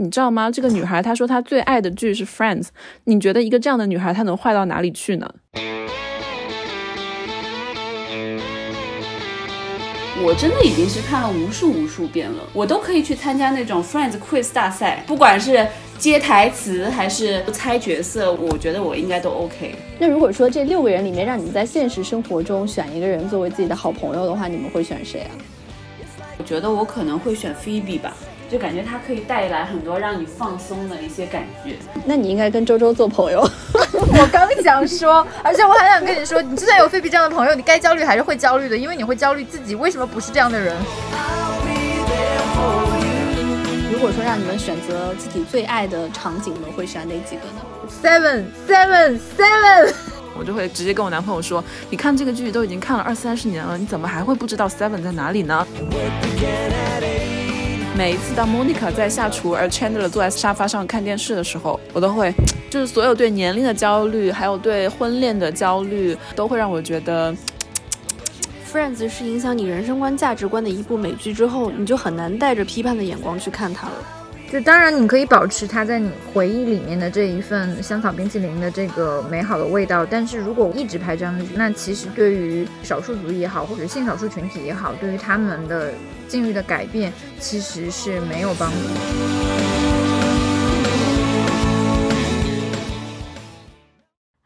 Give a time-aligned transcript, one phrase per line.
[0.00, 0.48] 你知道吗？
[0.48, 2.62] 这个女孩她说她最爱的剧是《Friends》，
[3.02, 5.28] 你觉得一个这样的女孩她能坏到哪里去呢？
[10.22, 15.66] 我真的已经是看了无数无数遍了，我都可以去参加那种 Friends Quiz 大赛，不管是
[15.98, 19.74] 接台词还是猜角色，我觉得我应该都 OK。
[19.98, 25.34] 那如果说这六个人里面让你们在现实生活中选一个人作为自己的好朋友的话，你们会选谁啊？
[26.38, 28.16] 我觉得我可能会选 Phoebe 吧。
[28.50, 31.76] 就感觉它可以带来很多让你放松的一些感觉。
[32.04, 33.40] 那你应该跟周周做朋友。
[33.92, 40.74] 我刚想说，而且我还想跟你说，你就算有菲比这样的朋友，你该焦虑还是会焦虑的，因为你会焦虑自己为什么不是这样的人。
[43.92, 47.60] 如果说让你们选择自己最爱的场景，你们会选哪几个呢
[48.02, 49.92] ？Seven Seven Seven，
[50.38, 55.66] 我就会直接跟我男朋友说，你看这个剧都已经看了二三十年了，你怎么还会不知道 Seven 在哪里呢？
[57.98, 62.32] 每一次当 Monica 在下厨，而 Chandler 坐在沙发上看电视的时候，我都会，
[62.70, 67.34] 就是所有对年龄的焦虑，还有对婚恋的焦虑，都会让我觉得
[68.72, 73.94] ，Friends 是影响你人生观、价值观的一部美剧之后，你就很难带着批判的眼光去看它了。
[74.50, 85.92] 就当然，你可以保持它在你回忆里面的这一份香草冰淇淋的这个美好的味道，但是如果一直拍这样的剧，那其实对于少数族裔也好，或者性少数群体也好，对于他们的
[86.28, 88.76] 境遇的改变，其实是没有帮助。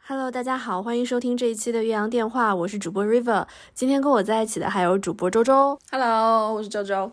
[0.09, 5.79] Hello，大家好，欢迎收听这一期的岳阳电话，我是主播 River，今天跟我在一起的还有主播周周。
[5.93, 7.13] Hello，我是周周。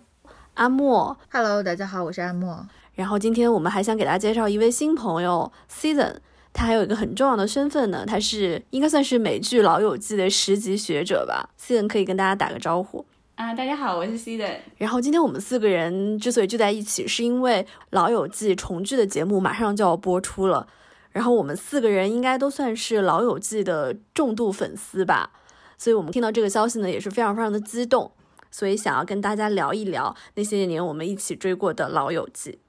[0.56, 2.66] 阿莫，Hello，大家好，我是阿莫。
[3.00, 6.18] 然后今天我们还想给大家介绍一位新朋友，Season。
[6.52, 11.50] 他还有一个很重要的身份呢，他是应该算是美剧《老友记》的十级学者吧。
[11.58, 13.06] Season 可以跟大家打个招呼
[13.36, 14.58] 啊，大家好，我是 Season。
[14.76, 20.68] 然后今天我们四个人之所以聚在一起，是因为《老友记》重聚的节目马上就要播出了。
[21.12, 25.32] 然后我们四个人应该都算是《老友记》的重度粉丝吧，
[25.78, 28.12] 所以我们听到这个消息呢，也是非常非常的激动。
[28.52, 32.60] 所以想要跟大家聊一聊那些年我们一起追过的老友记。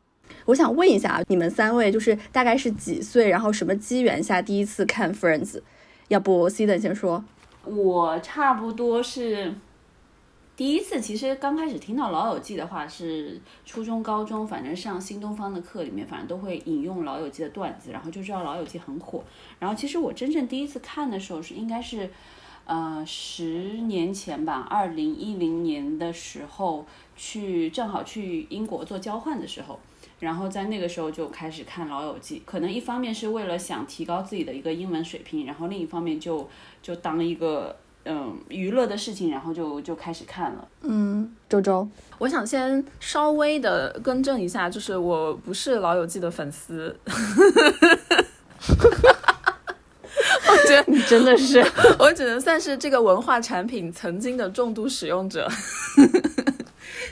[0.51, 5.63] 我想问一下，你们三位就是大概是几岁，然后什么机缘下第一次看 Friends？
[6.09, 7.25] 要不 C 的先说。
[7.65, 9.55] 我差不多是
[10.57, 19.23] 第一次，其实刚开始听到老友记的话是初中、高中，反正上新东方的课里面，反正都会引用老友记的段子，然后就知道老友记很火。
[19.61, 22.11] 然后其实我真正第一次看的时候是应该是。
[22.67, 26.87] 呃，十年前吧，二零一零年的时候
[27.17, 29.81] 去，正好去英国做交换的时候，
[30.21, 36.49] 然后在那个时候就开始看《老友记》，可能一方面是为了想提高自己的一个英文水平，然后另一方面就
[36.83, 40.69] 就当一个嗯娱乐的事情，然后就就开始看了。
[40.83, 41.89] 嗯，周周，
[42.19, 46.95] 我想先稍微的更正一下，就是我不是《老友记》的粉丝。
[50.49, 51.65] 我觉得你真的是，
[51.99, 55.49] 我只能算是这个文化产品曾经的重度使用者。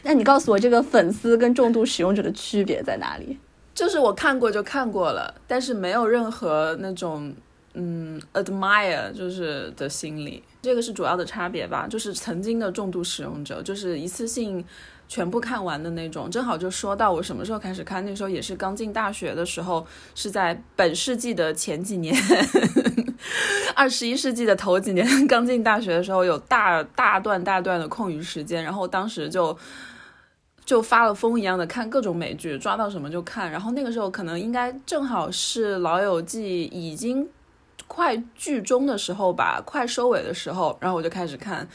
[0.08, 3.38] 那你告诉我，这个粉丝跟重度使用者的区别在哪里？
[3.74, 7.30] 就是我看过就看过了，但是没有任何那种
[7.74, 11.86] 嗯 admire 就是的心理，这个是主要的差别吧。
[11.86, 14.64] 就是曾经的重度使用者，就是一次性。
[15.10, 22.14] 全部看完的那种，正好就说到我什么时候开始看，那时候也是刚进大学的时候，是在本世纪的前几年，
[23.74, 29.56] 二十一世纪的头几年，刚进大学的时候有大大段大段的空余时间，然后当时就
[30.68, 37.26] 就发了疯一样的看各种美剧，抓到什么就看，然后那个时候可能应该正好是《老友记》已经
[37.86, 41.66] 快剧终的时候吧，快收尾的时候，然后我就开始看。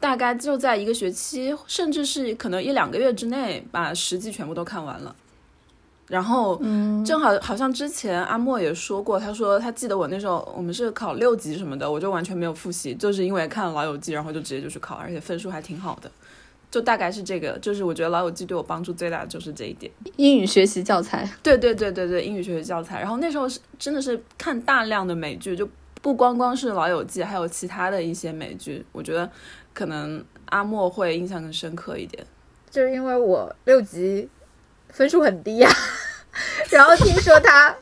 [0.00, 5.14] 大概就在一个学期，甚至是可能一两个月之内，把十季全部都看完了。
[6.08, 16.10] 然后，嗯，正好好像之前阿莫也说过，他说他记得我那时候我们是考六级什么的，我就完全没有复习，就是因为看了《老友记》，然后就直接就去考，而且分数还挺好的。
[16.70, 19.90] 就大概是这个，就是我觉得《老友记》对我帮助最大的就是这一点。
[20.16, 23.00] 英语学习教材，对对对对对，英语学习教材。
[23.00, 25.68] 然后那时候是真的是看大量的美剧，就
[26.02, 29.30] 不光光是《老友记》，还有其他的一些美剧，我觉得。
[29.76, 32.26] 可能阿莫会印象更深刻一点，
[32.70, 34.26] 就是因为我六级
[34.88, 35.68] 分数很低呀，
[36.72, 37.76] 然后听说他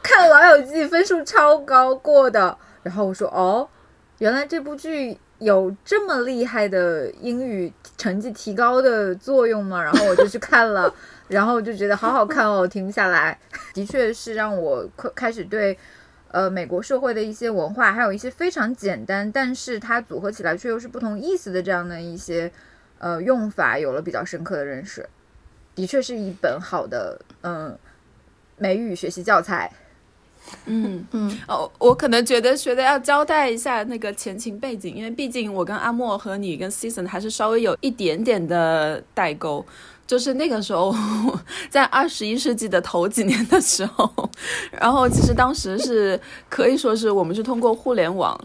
[0.00, 3.68] 看《老友记》分数超高过的，然后我说哦，
[4.18, 9.82] 原来这部剧有这么厉害的英语成绩提高的作用吗？
[9.82, 10.94] 然后我就去看了，
[11.28, 13.36] 然后就觉得好好看哦，停不下来，
[13.74, 15.76] 的确是让我开始对。
[16.32, 22.48] 呃，美国社会的一些文化，还有一些非常简单，但是它组合起来却又是不同意思的这样的一些
[23.00, 25.00] 呃用法，有了比较深刻的认识。
[25.00, 25.08] 的
[25.74, 27.76] 的确是一本好的嗯
[28.58, 29.72] 美语学习教材。
[30.66, 39.64] 嗯嗯，哦，我可能觉得觉得要交代一下那个前情背景，因为毕竟我跟阿莫和你跟 Season 还是稍微有一点点的代沟。
[40.06, 40.92] 就是那个时候，
[41.70, 44.28] 在二十一世纪的头几年的时候，
[44.72, 48.36] 然后其实当时是可以说是我们是通过互联网，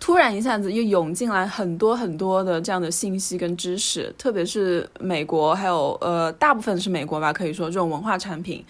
[0.00, 8.64] 突然一下子又涌进来很多很多的这样的信息跟知识，特别是美国，还有呃大部分是美国吧，可以说这种文化产品。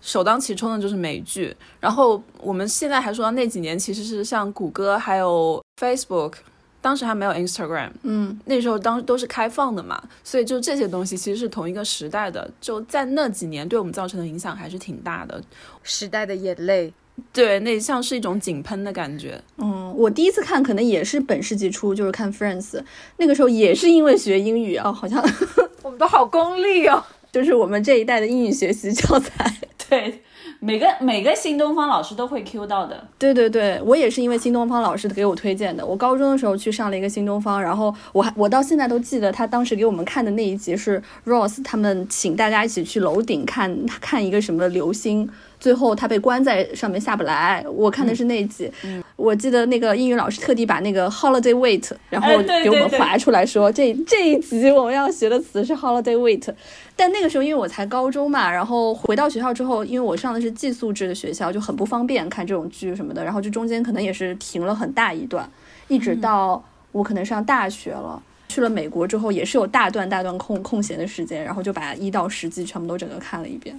[0.00, 6.34] 首当其冲的就是美剧，然后我们现在还说到那几年，其实是像谷歌还有 Facebook，
[6.80, 15.42] 当时还没有 Instagram，嗯，那时候当都是开放的嘛，所以就这些东西其实是同一个时代的，就在那几年对我们造成的影响还是挺大的。
[15.82, 16.92] 时代的眼泪，
[17.32, 19.42] 对，那像是一种井喷的感觉。
[19.56, 22.80] 嗯，我第一次看可能也是本世纪初，就是看 Friends，
[23.16, 25.22] 那个时候也是因为学英语啊，好像
[25.82, 27.04] 我们都好功利哦。
[27.30, 29.54] 就是我们这一代的英语学习教材。
[29.90, 30.22] 对，
[30.60, 33.08] 每个每个新东方老师都会 Q 到的。
[33.18, 35.84] 对对对，我也是因为新东方老师给我推荐的。
[35.84, 45.28] 我高中的时候去上了一个新东方，然后我还我到现在都记得他当时给我们看的那一集是 Rose 他们请大家一起去楼顶看看一个什么流星，
[45.60, 47.64] 最后他被关在上面下不来。
[47.68, 48.70] 我看的是那一集，
[49.16, 52.28] 我记得那个英语老师特地把那个 holiday wait，然后
[52.62, 56.52] 给我们划出来说，这这一集我们要学的词是 holiday wait。
[56.94, 65.48] 但那个时候因为我才高中嘛，然后回到学校之后，因为我上的是寄宿制的学校，就很不方便看这种剧什么的，然后就中间可能也是停了很大一段，
[65.88, 66.62] 一直到
[66.92, 68.22] 我可能上大学了。
[68.48, 73.78] 去了美国之后，也是有大段大段空空闲的时间，然后就把一到十季全部都整个看了一遍。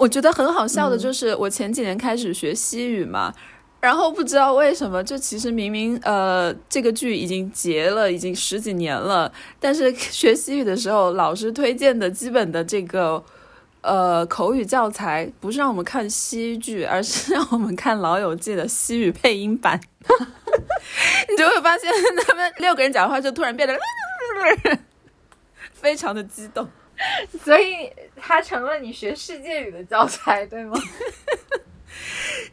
[0.00, 3.34] 我觉得很好笑的就是，我前几年开始学西语嘛，
[3.82, 9.30] 然后不知道为什么，就其实明明呃这个剧已经结了，已经十几年了，
[9.60, 13.22] 但是 学西语的时候，老师推荐的基本的这个
[13.82, 19.78] 呃口语教材，不是让我们看西剧，而是 让我们看《老友记》的西语配音版。
[21.28, 21.92] 你就会发现，
[22.26, 23.78] 他们六个人讲话就突然变得
[25.74, 26.66] 非常的激动。
[27.44, 30.76] 所以它成了你学世界语的教材，对吗？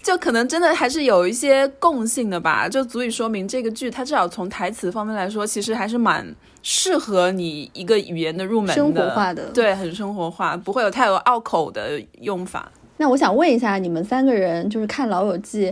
[0.01, 6.33] 就可能真的还是有一些共性的吧，就足以说明这个剧它至少从台词方面来说，其实还是蛮
[6.63, 12.71] 适合你一个语言的入门的，生活化的对，很生活化，不会有太多拗口的用法。
[12.97, 15.71] 那我想问一下，你们三个人就是看《老友记》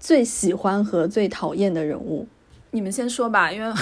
[0.00, 2.26] 最喜欢和最讨厌的人物？
[2.70, 3.74] 你们先说吧，因为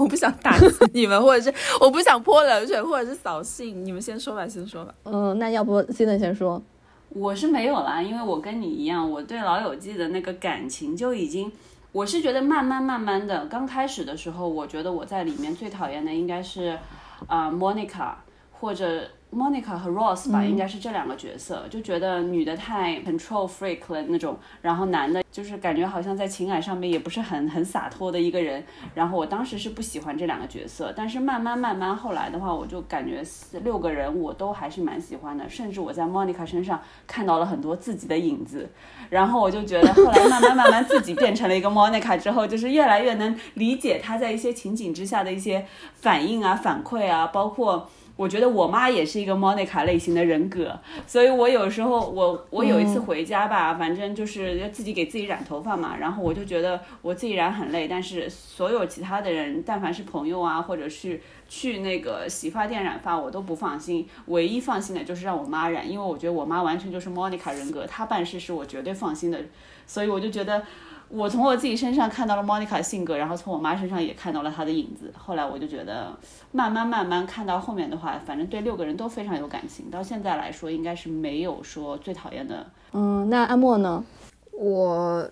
[0.00, 0.64] 我不想打击
[0.94, 3.84] 你们，或者是我不想泼冷水，或者是扫兴。
[3.84, 4.94] 你们先说吧，先说吧。
[5.04, 6.62] 嗯，那要不 C 的先说。
[7.10, 11.52] 我是没有啦，因为我跟你一样，我对《老友记》的那个感情就已经，
[11.92, 16.78] 我是觉得慢慢慢慢的，刚开始的时候，我觉得我在里面最讨厌的应该是
[17.26, 18.14] 啊、Monica
[18.58, 19.02] 或者
[19.32, 38.68] Monica 和 Ross 吧，应该是这两个角色，就觉得女的太 control freak 了那种，然后男的就是感觉好像在情感上面也不是很很洒脱的一个人，然后我当时是不喜欢这两个角色，但是慢慢慢慢后来的话，我就感觉四六个人我都还是蛮喜欢的，甚至我在 Monica 身上看到了很多自己的影子，
[39.10, 47.88] 然后我就觉得后来慢慢慢慢自己变成了一个 Monica 之后，就是越来越能理解她在一些情景之下的一些反应啊、反馈啊，包括。
[48.20, 61.18] 我觉得我妈也是一个 Monica 类型的人格，所以我有时候我我有一次回家吧，反正就是要自己给自己染头发嘛，然后我就觉得我自己染很累，但是所有其他的人，但凡是朋友啊，或者是
[61.48, 64.06] 去那个洗发店染发，我都不放心。
[64.26, 69.40] 唯一放心的就是让我妈染，因为我觉得我妈完全就是 Monica 人格，她办事是我绝对放心的，
[69.86, 70.62] 所以我就觉得。
[71.10, 75.12] 我从我自己身上看到了 Monica 性格，然后从我妈身上也看到了她的影子。
[75.18, 76.16] 后来我就觉得，
[76.52, 79.90] 慢慢慢慢看到后面的话，反正对六个人都非常有感情。
[79.90, 82.64] 到现在来说，应该是没有说最讨厌的。
[82.92, 84.04] 嗯，那阿莫呢？
[84.52, 85.28] 我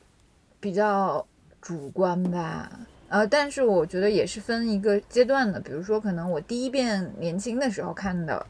[0.59, 1.25] 比较
[1.61, 2.69] 主观吧，
[3.09, 5.61] 呃，但是我觉得也是分一个阶段的。
[5.61, 8.45] 比如说，可能我第一遍年轻的时候看的，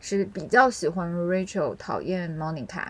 [0.00, 2.86] 是比较喜欢 Rachel，讨厌 Monica，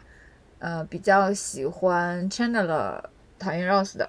[0.61, 3.01] 呃，比较喜欢 Chandler，
[3.41, 4.09] 讨厌 Rose 的。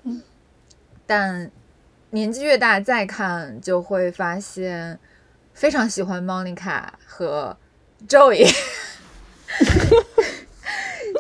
[1.08, 1.50] 但
[2.12, 5.00] 年纪越大再看，就会发现
[5.54, 7.58] 非常喜欢 Monica 和
[8.08, 8.48] Joey。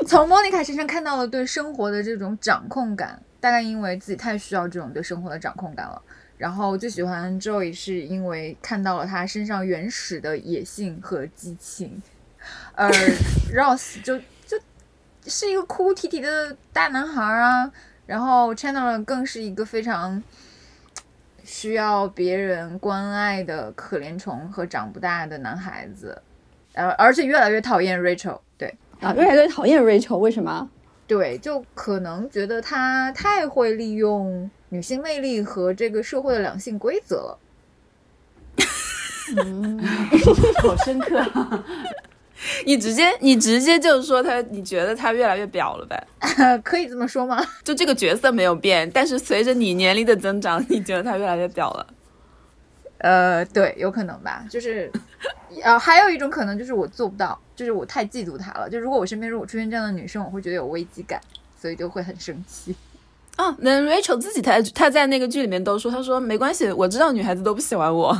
[0.07, 6.01] 从 Monica 身上看到了对生活的这种掌控感，大概因为自己太需要这种对生活的掌控感了。
[6.37, 12.01] 然后最喜欢 Joey 是因为看到了他身上原始的野性和激情，
[12.73, 12.89] 而
[13.53, 14.59] Rose 就就
[15.27, 17.71] 是一个哭哭啼啼的大男孩啊。
[18.11, 20.21] 然后 Chandler 更是一个非常
[21.45, 26.21] 需要别人关爱的可怜虫和长不大的男孩子，
[26.73, 28.37] 呃，而且越来越讨厌 Rachel。
[28.57, 30.69] 对啊，越来越讨厌 Rachel，为什么？
[31.07, 37.39] 对，就可能觉得他太会利用女性魅力和这个社会的两性规则了。
[39.41, 39.81] 嗯，
[40.61, 41.23] 好深刻。
[42.65, 46.07] 你直接你直接就是说他，你觉得他越来越表了呗？
[46.63, 47.43] 可以这么说吗？
[47.63, 51.87] 就这个角色没有变，但是随着你年龄的增长，你觉得他越来越表了？
[52.99, 54.45] 呃，对，有可能吧。
[54.49, 54.91] 就是，
[55.63, 58.69] 呃，还有一种可能就是我做不到，就是我太嫉妒他了。
[58.69, 61.19] 就如果我身边如果出现这样的女生，我会觉得有危机感，
[61.59, 62.75] 所以就会很生气。
[63.37, 68.15] 啊，那 Rachel 自己他他在那个剧里面都说，他说没关系，我知道女孩子都不喜欢我。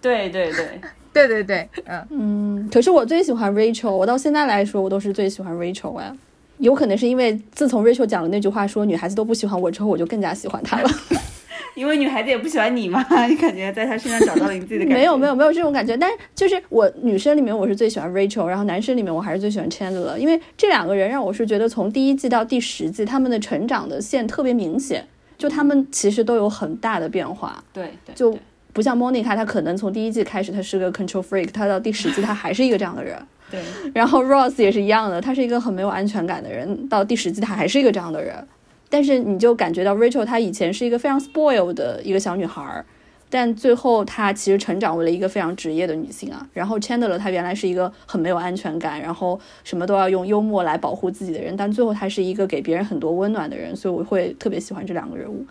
[0.00, 0.80] 对对对。
[1.12, 6.16] 对对对，嗯嗯，可是我最喜欢 Rachel，我到现在来说，我都是最喜欢 Rachel 呀。
[6.58, 10.90] 有可能是因为自从 Rachel 讲了那句话说女孩子都不喜欢我之后，我就更加喜欢她了。
[11.76, 14.94] 因为女孩子也不喜欢你嘛， 你感觉在她身上找到了你自己的感觉？
[14.94, 25.06] 没有没有没有这种感觉，但是就是我女生里面我是最喜欢 Rachel，然后男生里面我还是最喜欢 Chandler，因为这两个人让我是觉得从第一季到第十季他们的成长的线特别明显，
[25.36, 27.62] 就他们其实都有很大的变化。
[27.74, 28.38] 对对，就。
[28.76, 33.18] 不像 Monica，她可能从第一季开始她是个 control freak，她到第十季她还是一个这样的人。
[33.50, 33.58] 对。
[33.94, 38.34] 然后 Ross 也是一样的，她是一个很没有安全感的人，到第十季她还是一个这样的人。
[38.90, 42.84] 但是你就感觉到 Rachel 她以前是一个非常 spoiled 的一个小女孩，
[43.30, 46.46] 但最后她其实成长为了一个非常职业的女性啊。
[46.52, 55.44] 然后 Chandler 她原来是一个很没有安全感，然后什么都要用幽默来保护自己的人，但最后她是一个给别人很多温暖的人，所以我会特别喜欢这两个人物。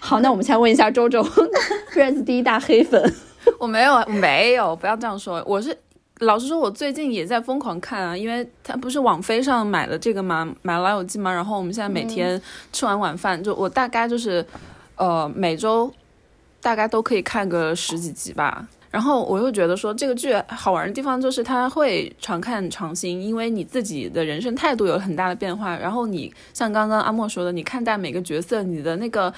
[0.00, 1.22] 好，那我们先问一下周周，
[1.92, 3.14] Friends 第一大黑粉，
[3.58, 5.42] 我没有，没有，不要这样说。
[5.46, 5.76] 我是
[6.20, 10.50] 老实说，我最近也在疯狂看啊，因为他不是网飞上买了这个吗？
[10.62, 11.30] 买了《老友记》吗？
[11.32, 12.40] 然后我们现在每天
[12.72, 14.44] 吃完晚饭，就我大概就是，
[14.96, 15.92] 呃，每周
[16.62, 18.66] 大概都可以看个十几集吧。
[18.90, 25.76] 然后我又觉得说，这个剧好玩的地方就是它会常看常新，因为你自己的人生态度有很大的变化。
[25.76, 29.32] 然后你像刚刚阿莫说的，你看待每个角色，你的那个。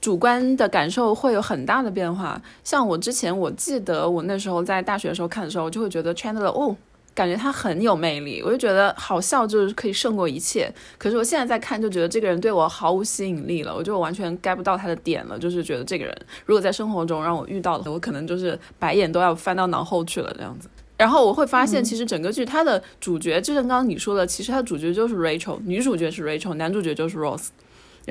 [0.00, 2.40] 主观的感受会有很大的变化。
[2.62, 6.76] 像我之前，我记得我那时候在大学的时候看的时候，我就会觉得 Chandler 哦，
[7.14, 10.72] 感觉他很有魅力，我就觉得好笑就是可以胜过一切。
[10.96, 15.36] 可是我现在在看，就觉得这个人对我毫无吸引力了，我就完全 get 不到他的点了。
[15.36, 20.68] 就是觉得这个人如果在生活中让我遇到了，我可能就是白眼都要翻到脑后去了这样子。
[20.96, 27.48] 然后我会发现，其实整个剧它的主角，就像刚刚你说的，其实它的主角就是 Rachel，女主角是 Rachel，男主角就是 Ross。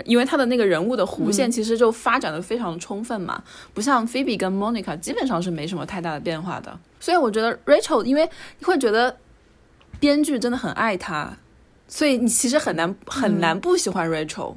[0.06, 3.42] 因为他的那个人物的弧线其实就发展的非常充分嘛，
[3.74, 6.78] 不像 Phoebe 跟 Monica 基本上是没什么太大的变化的。
[7.00, 9.18] 所以我觉得 Rachel，因为你会觉得
[10.00, 11.38] 编剧真的很爱他，
[11.88, 14.56] 所以你其实很难很难不喜欢 Rachel，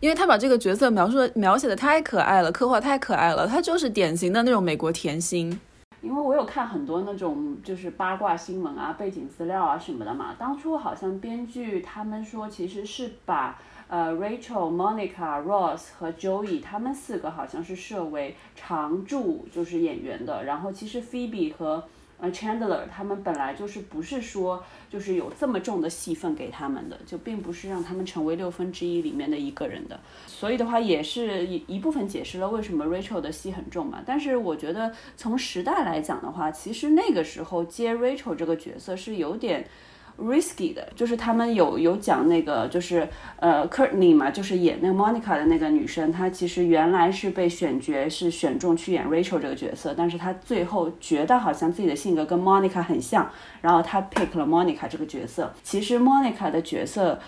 [0.00, 5.58] 因为他把这个角色描述的描写的太可爱了，刻画太可爱了，他就是典型的那种美国甜心。
[6.02, 13.58] 因为我有看很多那种就是八卦新闻啊、背景资料啊什么的嘛，当初好像编剧他们说其实是把。
[13.88, 21.84] 呃，Rachel、Monica、Ross 和 Joey 他们四个好像是设为常驻就是演员的，然后其实 Phoebe 和
[22.18, 34.02] 呃 Chandler 他们本来就是不是说就是有这么重的戏份给他们的，就并不是让他们成为六分之一里面的一个人的，所以的话也是一一部分解释了为什么 Rachel 的戏很重嘛。
[34.04, 39.68] 但是我觉得从时代来讲的话，其实那个时候接 Rachel 这个角色是有点。
[40.18, 43.08] Risky 的，就是他们有有讲那个，就是
[43.38, 53.30] 呃，Courtney 嘛，就是演那个 Monica 的那个女生，她其实原来是被选角是选中去演 Rachel 这个角色，但是她最后觉得好像自己的性格跟 Monica 很像，
[53.60, 55.52] 然后她 pick 了 Monica 这个角色。
[55.62, 57.18] 其实 Monica 的角色。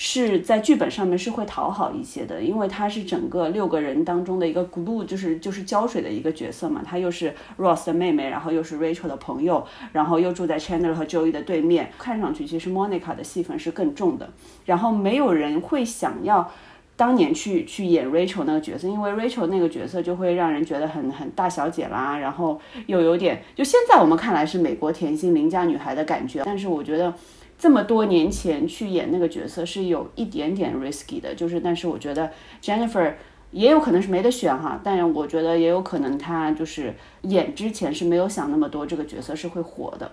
[0.00, 6.80] 是在剧本上面是会讨好一些的，因为他是整个六个人当中的一个 glue，就是就是胶水的一个角色嘛。
[6.86, 11.90] 他又是 Ross 的妹妹，然后又是 Rachel 的朋友，然后又住在 Chandler 和 Joey 的对面。
[11.98, 14.30] 看上去其实 Monica 的戏份是更重的。
[14.66, 16.48] 然后没有人会想要
[16.94, 26.42] 当年去去演 Rachel 那个角色，因为 Rachel 那个角色就会让人觉得很很大小姐啦，然后又有点就现在我们看来是美国甜心邻家女孩的感觉。
[26.44, 27.12] 但是我觉得。
[27.58, 32.30] 这么多年前去演那个角色是有一点点 risky 的，就是，但是我觉得
[32.62, 33.14] Jennifer
[33.50, 40.12] 也有可能是没得选哈，但是我觉得也有可能她就是演之前是没有想那么多这个角色是会火的。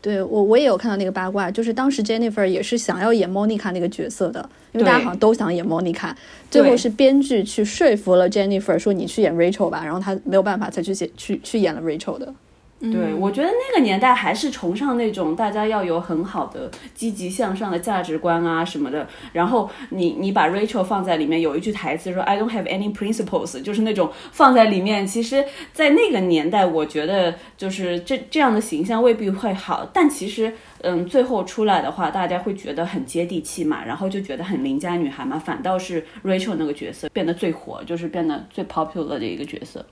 [0.00, 6.14] 对我我也有看到那个八卦，就是当时 Jennifer 也是想要演 Monica 那个角色的，因为大家好像都想演 Monica，
[6.48, 12.32] 最后是编剧去说服了 Jennifer 说你去演 Rachel 吧，然后她没有办法才去写去去演了 Rachel 的。
[12.80, 19.04] 对，我觉得那个年代还是崇尚那种大家要有很好的积极向上的价值观啊什么的。
[19.32, 25.04] 然后你你把 Rachel 放在里面，有一句台词说 "I don't have any principles"， 就是那种放在里面。
[25.04, 29.90] 其实，在那个年代，我觉得就是这这样的形象未必会好。
[29.92, 35.36] 但其实，嗯，最后出来的话，大家会觉得很接地气嘛，然后就觉得很邻家女孩嘛。
[35.36, 39.84] 反倒是 Rachel 那个角色变得最火，就是变得最 popular 的一个角色。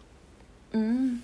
[0.70, 1.20] 嗯。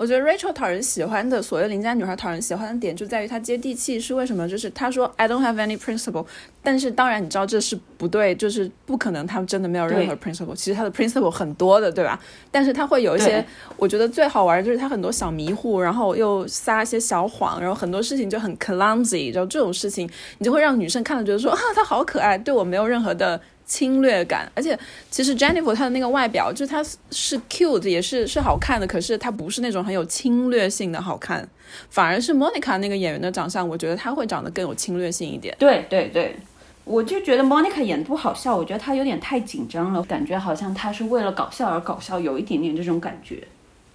[0.00, 4.00] 我觉得 Rachel 讨人喜欢的，所谓邻家女孩讨人喜欢的点就在于她接地气。
[4.00, 4.48] 是为什么？
[4.48, 6.24] 就是她说 I don't have any principle，
[6.62, 10.54] 但是当然你知道这是不对，就是不可能，她真的没有任何 principle。
[10.56, 12.18] 其实她的 principle 很多的，对吧？
[12.50, 13.44] 但是她会有一些，
[13.76, 19.34] 我觉得最好玩的就是她很多小迷糊，然后又撒一些小谎，然后很多事情就很 clumsy。
[19.34, 23.38] 然后这种事情，你就会让女生看了觉得说啊，她好可爱，对我没有任何的。
[23.70, 24.76] 侵略感，而且
[25.12, 31.48] 其实 Jennifer 她的那个外表，就是她是 cute，也是是好看的，可是她不是那种很有侵略性的好看，
[31.88, 35.54] 反而是 Monica 那个演员的长相，我觉得她会长得更有侵略性一点。
[35.56, 36.34] 对对对，
[36.82, 43.46] 我就觉得 Monica 演的不好笑，我觉得她有点太紧张了，感觉好像她是为了搞笑而搞笑，有一点点这种感觉，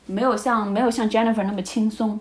[0.05, 2.17] 没有像没有像 Jennifer 那么轻松，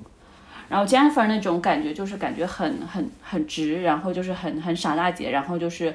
[0.68, 5.94] 然后 Jennifer 那种感觉就是感觉很很很直，然后就是很很傻大姐，然后就是。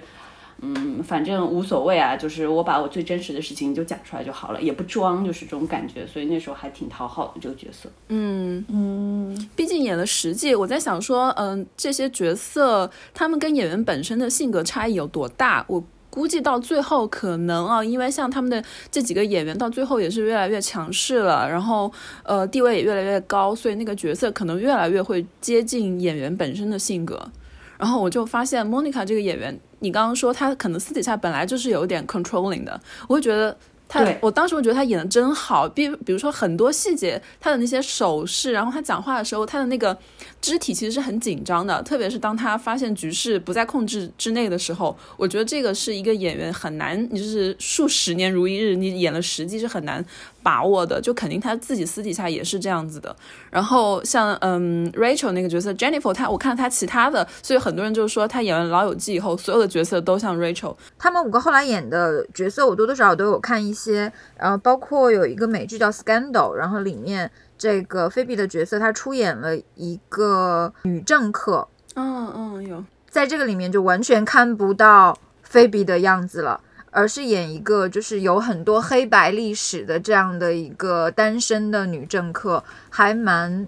[0.62, 7.90] 嗯，反正无所谓啊，就是我把我最真实的事情就讲出来就好了，也不装，就是这种感觉，所以那时候还挺讨好的这个角色。
[8.10, 15.64] 嗯嗯，毕竟演了十季，我在想说，嗯，这些角色他们跟演员本身的性格差异有多大？
[15.68, 18.62] 我估计到最后可能啊，因为像他们的
[18.92, 21.90] 这几个演员到最后也是越来越强势了，然后
[22.24, 27.32] 呃地位也越来越高，所以那个角色可能越来越会接近演员本身的性格。
[27.80, 29.60] 然后我就发现 Monica 这个演员。
[29.80, 33.58] 你刚刚说她可能私底下本来就是有点 controlling 的，我会觉得
[33.88, 39.98] 他，我当时我觉得他演的真好，比比如说很多细节，他的那些手势，然后他讲话的时候，他的那个
[40.42, 50.04] 肢体其实是很紧张的，特别是当他发现局势不在控制之内的时候，我觉得这个是一个演员很难，你就是数十年如一日，你演了十季是很难。
[50.42, 53.14] 把握的就肯定他自己私底下也是这样子的。
[53.52, 60.76] 然后像嗯 Rachel 那个角色 Jennifer，他我看他其他的，所以很多人就说他演完《老友记》以后，所有的角色都像 Rachel。
[60.98, 64.12] 他们五个后来演的角色，我多多少少都有看一些。
[64.38, 71.68] 然后包括有一个美剧叫《Scandal》，然后里面这个菲比的角色，她出演了一个女政客。
[71.94, 76.62] 嗯嗯，有在这个里面就完全看不到菲比的样子了。
[76.92, 83.68] 而是演一个就是有很多黑白历史的这样的一个单身的女政客，还蛮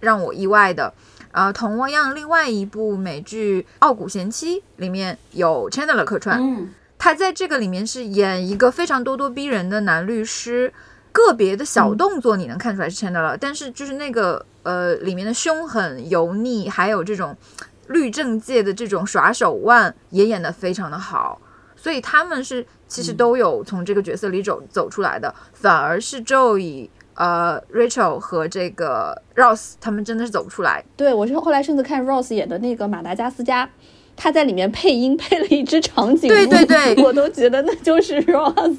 [0.00, 0.92] 让我意外的。
[1.30, 10.72] 呃，同样，另外一部美剧《傲骨贤妻》里面有 Chandler 客串，嗯，他在这个里面是演一个非常咄咄逼人的男律师，
[11.18, 17.36] 个别的小动作你能看出来是 Chandler，但是就是那个呃里面的凶狠、油腻，还有这种
[17.88, 21.40] 律政界的这种耍手腕，也演得非常的好。
[21.76, 30.84] 所以他们是其实都有从这个角色里走走出来的，反而是 Joey、呃 Rachel 和这个 Rose 他们真的是走不出来。
[30.96, 33.70] 对我是后来甚至看 Rose 演的那个马达加斯加，
[34.20, 38.76] 他在里面配音配了一只长颈鹿，对对对， 我都觉得那就是 Ross，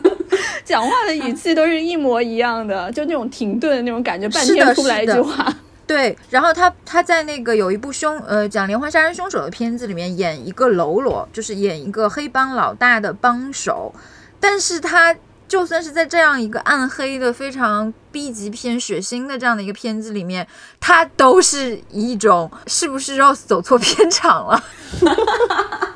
[0.62, 5.52] 讲话的语气都是一模一样的，就那种停顿的那种感觉，半天出不来一句话。
[5.86, 13.94] 对，然后他他在那个有一部凶呃讲连环杀人凶手的片子里面演一个喽啰，就是演一个黑帮老大的帮手，
[14.40, 15.14] 但是他
[15.46, 20.46] 就算是在这样一个暗黑的非常 B 级片血腥的这样的一个片子里面，
[20.80, 24.64] 它都是一种是不是 Rose 走错片场了？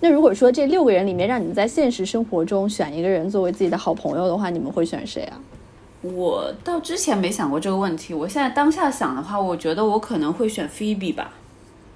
[0.00, 5.40] 那如果说这六个人里面让你们在现实生活中选一个人作为自己的好朋友的话，你们会选谁啊？
[6.02, 11.32] 我到之前没想过这个问题，我现在当下想的话，我觉得我可能会选 Phoebe 吧。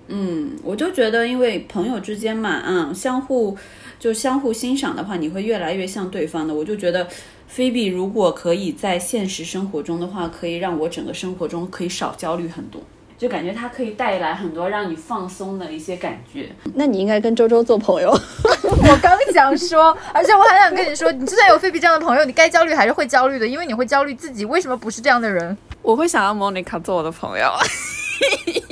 [0.07, 3.55] 嗯，我就觉得，因为朋友之间嘛，嗯，相互
[3.99, 6.55] 就相互欣赏的话，你会越来越像对方的。
[6.55, 7.09] 我就觉得，
[7.47, 12.81] 菲比如果可以在现实生活中的话，可以让我整个生活中可以少焦虑很多。
[13.19, 16.49] 就感觉它可以带来很多让你放松的一些感觉。
[16.75, 18.11] 那你应该跟周周做朋友。
[18.63, 25.59] 我刚想说，而且我还想跟你说，你就算有菲比这样的朋友，你该焦虑还是会焦虑的，因为你会焦虑自己为什么不是这样的人。
[25.83, 27.51] 我会想要 Monica 做我的朋友。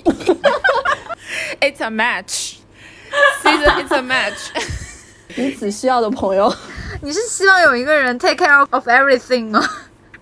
[1.61, 2.59] It's a match.
[3.43, 4.51] It's a match.
[5.37, 6.53] 彼此需要的朋友。
[7.03, 9.63] 你是希望有一个人 take care of everything 吗？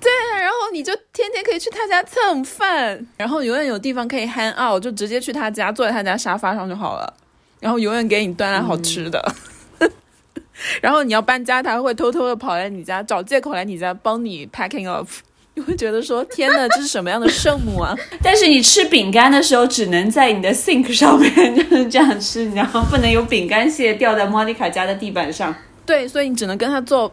[0.01, 7.15] 对，然后你就天天可以去他家蹭饭，然后永远有地方可以 hang out，就直接去他家，坐在他家沙发上就好了。
[7.61, 9.35] 然后永远给你端来好吃的。
[10.83, 15.09] 然后你要搬家，他会偷偷的跑来你家，找借口来你家帮你 packing up。
[15.57, 17.95] 你会觉得说天哪，这是什么样的圣母啊？
[18.23, 25.55] 但是你吃饼干的时候，只能在你的 sink 上面就是这样吃，然后不能有饼干屑掉在 Monica 家的地板上。
[25.87, 27.13] 对，所以你只能跟他做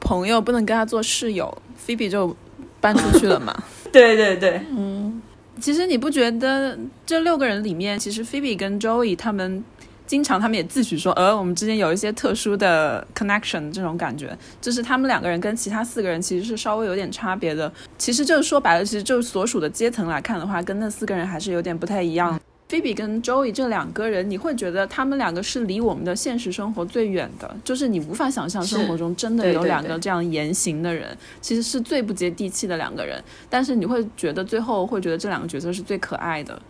[0.00, 1.56] 朋友，不能跟他做室友。
[1.86, 2.36] Phoebe 就
[2.80, 3.56] 搬出去了嘛。
[3.90, 5.22] 对对对，嗯
[5.60, 9.64] 其实你不觉得这六个人里面，其实 Phoebe 跟 Joey 他们
[10.08, 17.70] 经常他们也自诩说，呃，我们之间有一些特殊的 connection 这种感觉，就是他们两个人跟其他四个人其实是稍微有点差别的。
[17.98, 22.40] 其实就是说白了，其实就是所属的阶层来看的话，跟那四个人还是有点不太一样。
[22.70, 33.22] Phoebe 跟 Joey 这两个人，你会觉得他们两个是离我们的现实生活最远的，就是你无法想象生活中真的有两个这样言行的人，其实是最不接地气的两个人。
[33.48, 36.60] 但是你会觉得最后会觉得这两个角色是最可爱的。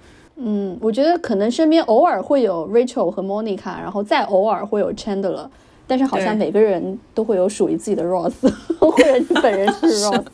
[0.41, 5.49] 嗯，我觉得可能身边偶尔会有 Rachel 和 Monica，然后再偶尔会有 Chandler，
[5.87, 8.33] 但是好像每个人都会有属于自己的 Ross，
[8.79, 10.25] 或者你本人是 Ross。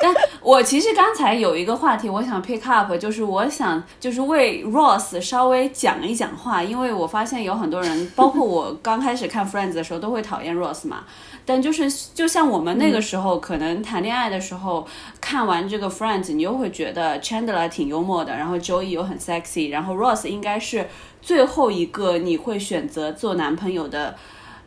[0.00, 0.14] 但
[0.46, 11.02] 我其实刚才有一个话题，我想 pick up，就是我想就是为 Ross 稍微讲一讲话，因为我发现有很多人， 包括我刚开始看 Friends 的时候，都会讨厌 Ross 嘛。
[11.44, 14.86] 但就是就像我们那个时候，可能谈恋爱的时候，
[15.20, 20.86] 看完这个 Friends，你又会觉得 Chandler 挺幽默的，然后 Joey 又很 sexy，然后 Ross 应该是
[21.20, 24.14] 最后一个你会选择做男朋友的。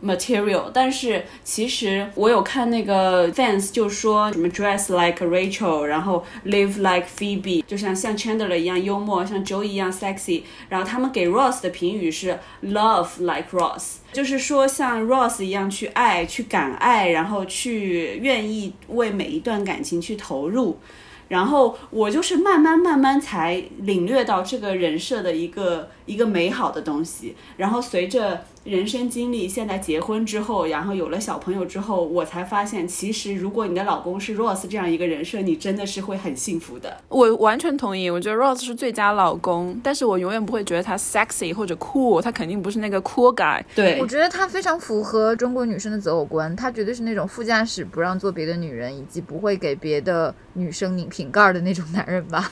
[0.03, 11.61] material，但是其实我有看那个 fans 就说什么 dress like Rachel，然后 live like Phoebe，就像像 Chandler 一样幽默，像 Joey 一样 sexy，然后他们给 Ross
[11.61, 20.79] 的评语是 love like Ross，就是说像 Ross 一样去爱、去敢爱，然后去愿意为每一段感情去投入。
[21.27, 27.35] 然后我就是慢慢慢慢才领略到这个人设的一个一个美好的东西。
[27.55, 36.97] 然后随着人生经历，现在结婚之后，然后有了小朋友之后，我才发现，其实如果你的老公是 Rose 这样一个人设，你真的是会很幸福的。
[37.09, 43.63] 我完全同意，我觉得 Rose 是最佳老公，但是我永远不会觉得他 sexy 或者 cool，他肯定不是那个 cool guy。
[43.75, 52.51] 对我觉得他非常符合中国女生的择偶观，他绝对是那种副驾驶不让坐别的女人，以及不会给别的女生拧瓶盖的那种男人吧。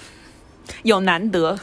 [0.83, 1.57] 有难得。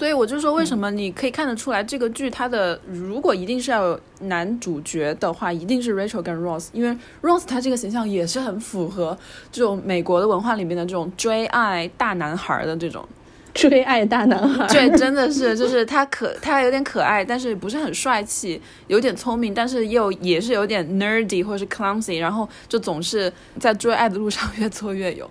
[0.00, 9.14] 所以我就说，为什么你可以看得出来，这个剧它的如果一定是要有男主角的话，一定是 Rachel 跟 Ross，因为 Ross 他这个形象也是很符合
[9.52, 13.06] 这种美国的文化里面的这种追爱大男孩的这种。
[13.52, 25.28] 追爱大男孩， 对，真的是，就是他可他有点可爱，但是不是很帅气，有点聪明，但是又也是有点 nerdy 或者是 clumsy，然后就总是在追爱的路上越挫越勇。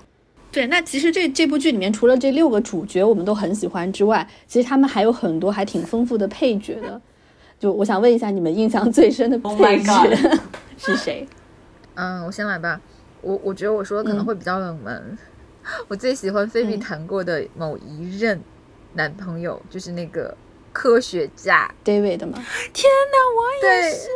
[0.52, 7.00] 对，那其实这这部剧里面，除了这六个主角我们都很喜欢之外，其实他们还有很多还挺丰富的配角的。
[7.60, 9.94] 就我想问一下，你们印象最深的 Oh 配角
[10.78, 11.28] 是谁？
[11.96, 12.80] 嗯，我先来吧。
[13.22, 15.18] 我我觉得我说的可能会比较冷门。
[15.88, 18.42] 我最喜欢菲比嗯谈过的某一任
[18.94, 20.36] 男朋友，就是那个
[20.72, 21.70] 科学家。
[21.86, 22.44] David 吗？
[22.74, 24.08] 天哪，我也是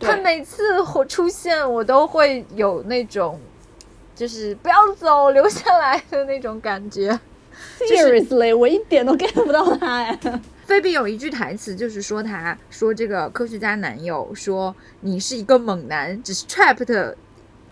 [0.00, 3.40] 他每次我出现，我都会有那种
[4.16, 7.16] 就是不要走，留下来的那种感觉。
[7.78, 10.18] Seriously， 我一点都 get 不到他呀。
[10.66, 17.14] 菲比有一句台词，就是说他说这个科学家男友说你是一个猛男，只是 trapped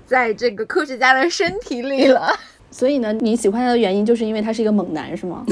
[0.06, 2.32] 在这个科学家的身体里了。
[2.70, 5.44] 所以呢，你喜欢他的原因就是因为他是一个猛男是吗？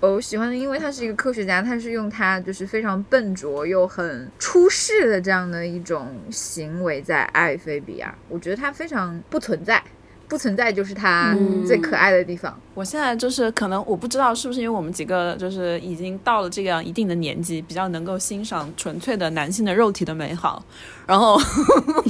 [0.00, 8.16] 我喜欢的，因为他是一个科学家，他是用他就是非常笨拙又很出世的这样的一种行为在爱菲比亚。
[8.28, 9.82] 我觉得他非常不存在，
[10.28, 12.54] 不存在就是他嗯最可爱的地方。
[12.74, 20.62] 我现在就是可能我不知道是不是因为我们几个就是已经到了这样一定的年纪，比较能够欣赏纯粹的男性的肉体的美好，
[21.06, 21.36] 然后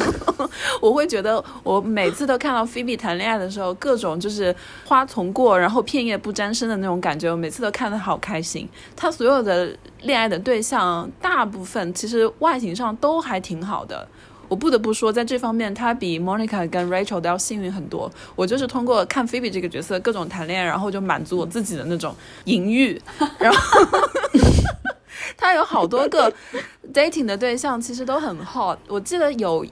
[0.82, 4.54] 我会觉得我每次都看到菲比谈恋爱的时候，各种就是
[4.84, 8.68] 花丛过，然后片叶不沾身的那种感觉，我每次都看得好开心。
[8.94, 14.06] 他所有的恋爱的对象，大部分其实外形上都还挺好的。
[14.48, 18.10] 我不得不说，在这方面，他比 Monica 跟 Rachel 都要幸运很多。
[18.34, 23.00] 我就是通过看 Phoebe 这个角色，各种谈恋爱，然后就满足我自己的那种淫欲。
[23.38, 23.58] 然后
[25.36, 26.32] 他有好多个
[26.92, 28.78] dating 的对象，其实都很 hot。
[28.88, 29.64] 我记得有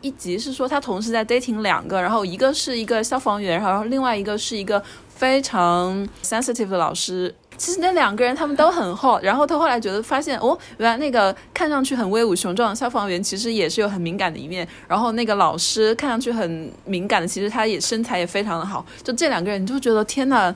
[0.00, 7.34] 一集是说他同时在 dating 两个，然后一个是一个消防员，然后另外一个是一个非常 sensitive 的老师。
[7.56, 18.84] 其实那两个人他们都很 hot，然后他后来觉得发现哦，原来那个看上去很威武雄壮的消防员其实也是有很敏感的一面，然后那个老师看上去很敏感的，其实他也身材也非常的好。
[19.02, 20.54] 就这两个人，你就觉得天呐，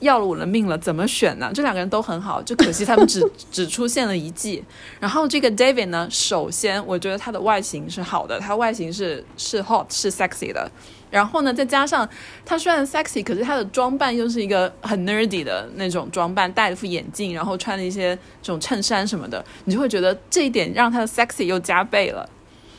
[0.00, 1.50] 要了我的命了，怎么选呢？
[1.54, 4.62] 这两个人都很好，就可惜他们只 只出现了一季。
[5.00, 10.70] 然后这个 David 呢，首先我觉得他的外形是好的，他外形是是 hot 是 sexy 的。
[11.14, 12.08] 然后呢，再加上
[12.44, 22.28] 他虽然 sexy，可是他的装扮又是一个很 nerdy 的那种装扮，戴了副眼镜，然后穿了一些这种衬衫什么的，你就会觉得这一点让他的 sexy 又加倍了。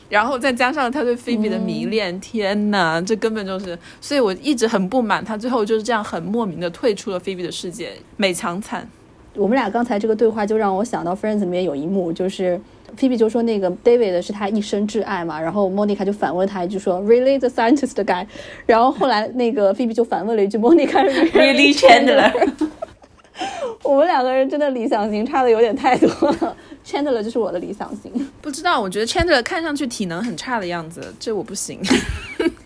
[0.09, 8.85] 然后再加上他对菲比的迷恋，天哪，这根本就是，所以我一直很不满他最后就是这样很莫名的退出了菲比的世界，美强惨。
[9.33, 12.59] 我们俩刚才这个对话就让我想到 Friends 里面有一幕，就是。
[12.95, 18.25] 菲比就说那个 David 是他一生挚爱嘛，然后 Monica 就反问他一句说 Really the scientist guy？
[18.65, 22.31] 然后后来那个菲比就反问了一句 Monica Really Chandler？
[23.83, 26.09] 我们两个人真的理想型差的有点太多
[26.41, 26.55] 了
[26.85, 28.11] ，Chandler 就是我的理想型。
[28.41, 31.79] 不知道，我觉得 Chandler 看上去体能很差的样子，这我不行。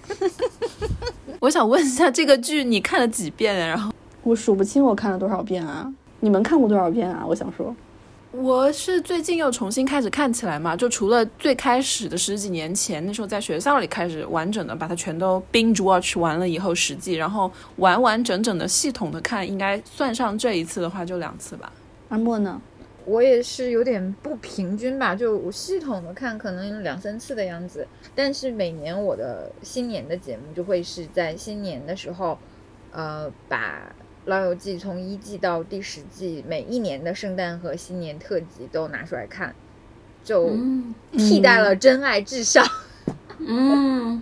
[1.42, 3.56] 我想问一下，这个剧你看了几遍？
[3.56, 3.92] 然后
[4.24, 5.92] 我数不清我看了多少遍啊？
[6.20, 7.26] 你们看过多少遍啊？
[7.28, 7.76] 我想说。
[8.32, 21.74] 我是最近又重新开始看起来嘛，就除了最开始的十几年前，那时候在学校里开始完整的把它全都 binge watch 完了以后，实际然后完完整整的系统的看，应该算上这一次的话就两次吧。
[22.10, 22.62] 阿莫呢？
[23.06, 32.38] 我也是有点不平均吧，就我系统的看可能两三次的样子，但是每年我的新年的节目就会是在新年的时候，
[32.92, 33.80] 呃，把。
[34.30, 39.54] 《老友记》从一季到第十季，每一年的圣诞和新年特辑都拿出来看，
[40.24, 40.52] 就
[41.18, 42.64] 替代了《真爱至上》。
[43.46, 44.22] 嗯，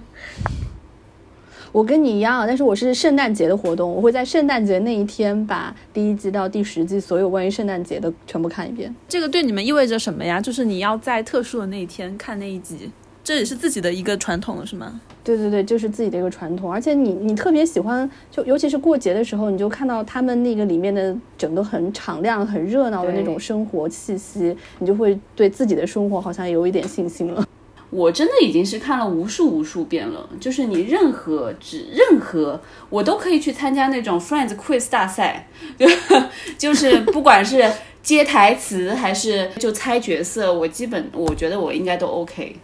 [1.71, 8.95] 我跟你一样，但是我是圣诞节的活动，我会在圣诞节那一天把第一季到第十季所有关于圣诞节的全部看一遍。
[9.09, 10.39] 这个对你们意味着什么呀？
[10.39, 12.89] 就是你要在特殊的那一天看那一集。
[13.27, 15.01] 这也是自己的一个传统了，是吗？
[15.21, 16.71] 对对对，就是自己的一个传统。
[16.71, 27.45] 而且你你特别喜欢，就尤其是过节的时候，你就看到他们那个里面的整个很敞亮、很热闹的那种生活气息，你就会对自己的生活好像有一点信心了。
[27.89, 32.57] 我真的已经是看了无数无数遍了，就是你任何只任何
[32.89, 35.85] 我都可以去参加那种 Friends Quiz 大赛，就
[36.57, 37.69] 就是不管是
[38.01, 42.55] 接台词还是就猜角色，我基本我觉得我应该都 OK。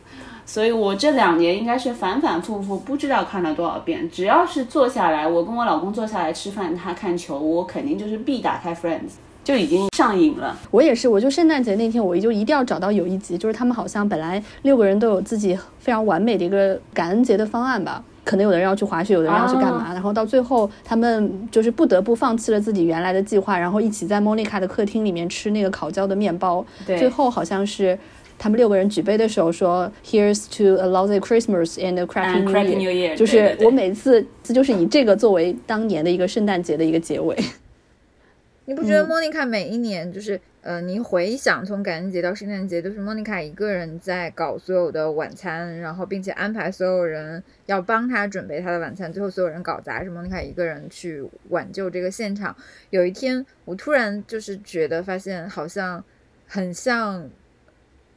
[0.45, 10.55] 所以我这两年应该是反反复复不知道看了多少遍，只要是坐下来，我跟我老公坐下来吃饭，他看球，我肯定就是必打开 Friends，就已经上瘾了。
[10.69, 27.97] 我也是，我就圣诞节那天，我就一定要找到有一集，就是他们好像本来六个人都有自己非常完美的一个感恩节的方案吧，可能有的人要去滑雪，有的人要去干嘛，然后到最后他们就是不得不放弃了自己原来的计划，然后一起在 Monica 的客厅里面吃那个烤焦的面包，最后好像是。
[28.37, 37.37] 他们六个人举杯的时候说：“Here's to a lousy Christmas and a crappy New Year。”就是我每次这就是以这个作为当年的一个圣诞节的一个结尾。
[38.65, 52.55] 你不觉得莫妮卡每一年就是呃，你回想从感恩节到圣诞节，都是莫妮卡一个人在搞所有的晚餐，然后并且安排所有人要帮他准备他的晚餐，最后所有人搞砸，是莫妮卡一个人去挽救这个现场。
[52.89, 56.03] 有一天，我突然就是觉得发现好像
[56.47, 57.29] 很像。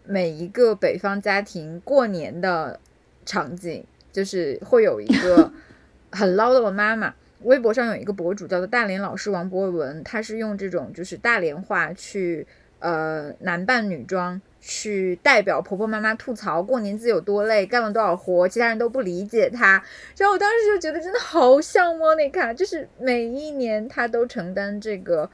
[0.06, 2.78] 每一个北方家庭过年的
[3.24, 5.52] 场景，就是会有一个
[6.12, 7.14] 很唠叨的妈妈。
[7.42, 12.46] 微博上有一个博主叫做大连老师王博文，他是用这种就是大连话去
[12.78, 19.82] 呃男扮女装去代表婆婆妈妈吐槽过年自己有多累，干了多少活，其他人都不理解他。
[20.16, 25.28] 然后我当时就觉得真的好像莫妮卡，就是每一年她都承担这个。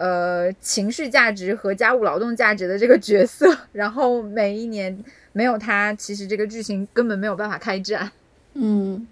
[0.00, 8.10] 呃，情绪价值和家务劳动价值的这个角色，然后每一年没有他，其实这个剧情根本没有办法开展。
[8.54, 9.06] 嗯，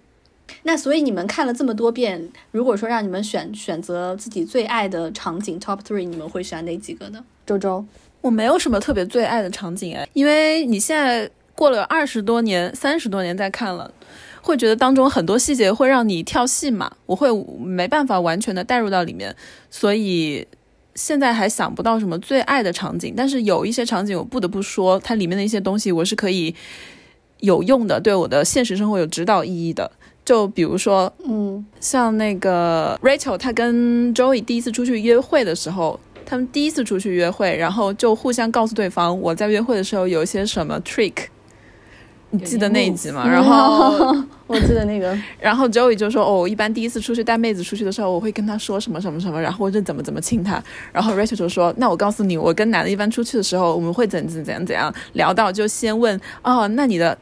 [0.63, 7.23] 那所以你们看了这么多遍，如果说让你们选选择自己最爱的场景 top three，你们会选哪几个呢？
[7.45, 7.85] 周周，
[8.21, 13.93] 我没有什么特别最爱的场景哎，因为你现在过了二十多年、三十多年再看了，
[14.41, 19.35] 会觉得当中很多细节会让你跳戏嘛，我会没办法完全的带入到里面，
[19.69, 20.47] 所以。
[20.99, 26.53] 现在还想不到什么最爱的场景，但是有一些场景我不得不说，它里面的一些东西我是可以
[27.39, 29.89] 有用的，对我的现实生活有指导意义的。
[30.25, 41.13] 就比如说，嗯，像那个 Rachel，她跟 Joey 第一次出去约会的时候，他们第一次出去约会，然后就互相告诉对方我在约会的时候有一些什么 trick。
[42.31, 43.27] 你记得那一集吗？
[43.27, 44.15] 然后
[44.45, 50.63] 我记得那个，然后 Joey 就说：“哦，我一般第一次出去带妹子出去的时候，我会跟她说什么什么什么，然后我就怎么怎么亲她。”
[50.93, 57.17] 然后 Rachel 就说：“那我告诉你，我跟男的一般出去的时候，我们会怎怎怎样怎样聊到，就先问哦，那你的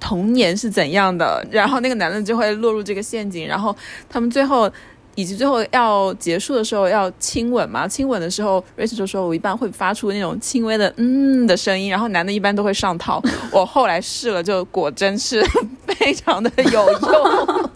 [0.00, 1.46] 童年是怎样的？
[1.50, 3.76] 然后那个男的就会落入这个陷阱，然后
[4.08, 4.70] 他们最后。”
[5.18, 13.20] 以及最后要结束的时候要亲吻嘛，亲吻的时候，Rachel 就说我一般会发出那种轻微的嗯的声音，然后男的一般都会上套。
[13.50, 15.44] 我后来试了，就果真是
[15.88, 17.70] 非常的有用，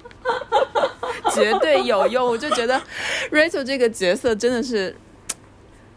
[1.35, 2.25] 绝对有用。
[2.25, 2.81] 我就觉得
[3.33, 4.95] Rachel 这个角色真的是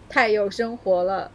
[0.09, 1.29] 太有生活了。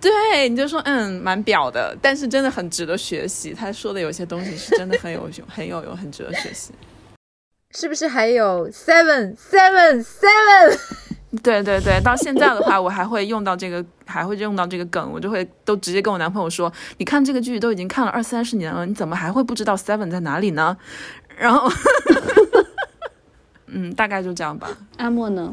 [0.00, 3.54] 对，你就说嗯，蛮表的，但是真的很值得学习。
[3.54, 6.72] 他说的有些东西是真的很有用，很有用，很值得学习。
[7.74, 10.78] 是不是还有 seven seven seven？
[11.42, 20.76] 对对对，到现在的话，我还会用到这个，还会用到这个梗，我就会都直接跟我男朋友说：“你看这个剧都已经看了二三十年了，你怎么还会不知道 seven 在哪里呢？”
[21.36, 21.68] 然后，
[23.66, 24.68] 嗯，大概就这样吧。
[24.98, 25.52] 阿莫呢？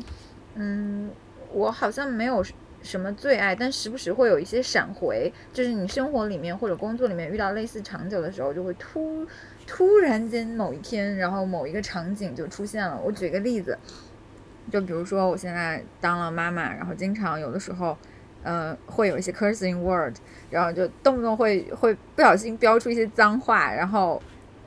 [0.54, 1.10] 嗯，
[1.52, 2.46] 我好像没有
[2.84, 9.26] 什么最爱，但时不时会有一些闪回，就是你生活里面或者工作里面遇到类似场景的时候，就会突。
[9.74, 13.00] 突然间某一天，然后某一个场景就出现了。
[13.02, 13.78] 我举个例子，
[14.70, 17.98] 就比如说我现在当了妈妈，然后经常有的时候，
[18.44, 20.14] 呃，会有一些 cursing word，
[20.50, 24.22] 然后就动不动会会不小心飙出一些脏话，然后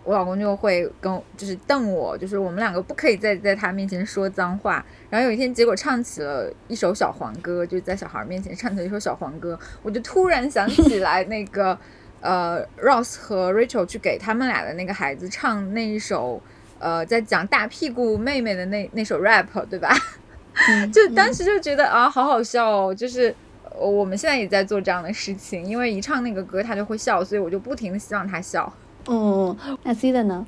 [0.05, 4.83] 我老公就会跟就是瞪我，就是我们两个不可以再在他面前说脏话。
[5.11, 11.79] 然后有一天，结果唱起了一首小黄歌，就在小孩面前唱起一首小黄歌，我就突然想起来那个。
[12.25, 16.41] 呃，Ross 和 Rachel 去给他们俩的那个孩子唱那一首，
[16.79, 19.95] 呃，在讲大屁股妹妹的那那首 rap，对吧？
[20.91, 22.95] 就当时就觉得啊，好好笑哦。
[22.95, 23.35] 就是
[23.79, 28.73] 我们现在也在做这样的事情，因为一唱那个歌他就会笑，所以我就不停的希望他笑。
[29.07, 30.47] 嗯，那 C 的呢？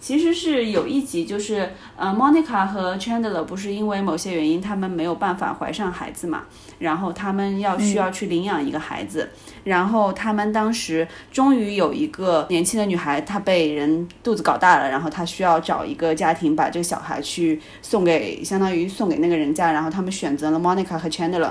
[0.00, 6.44] 其实是有一集，就是呃，Monica 和 Chandler 不是因为某些原因，他们没有办法怀上孩子嘛，
[6.78, 9.28] 然后他们要需要去领养一个孩子，
[9.64, 21.50] 然后他们当时终于有一个年轻的女孩，她被人肚子搞大了，然后她需要找一个家庭把这个小孩去送给，相当于送给那个人家，然后他们选择了 Monica 和 Chandler，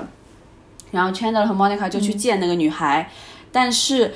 [0.90, 3.08] 然后 Chandler 和 Monica 就去见那个女孩，
[3.52, 4.12] 但是。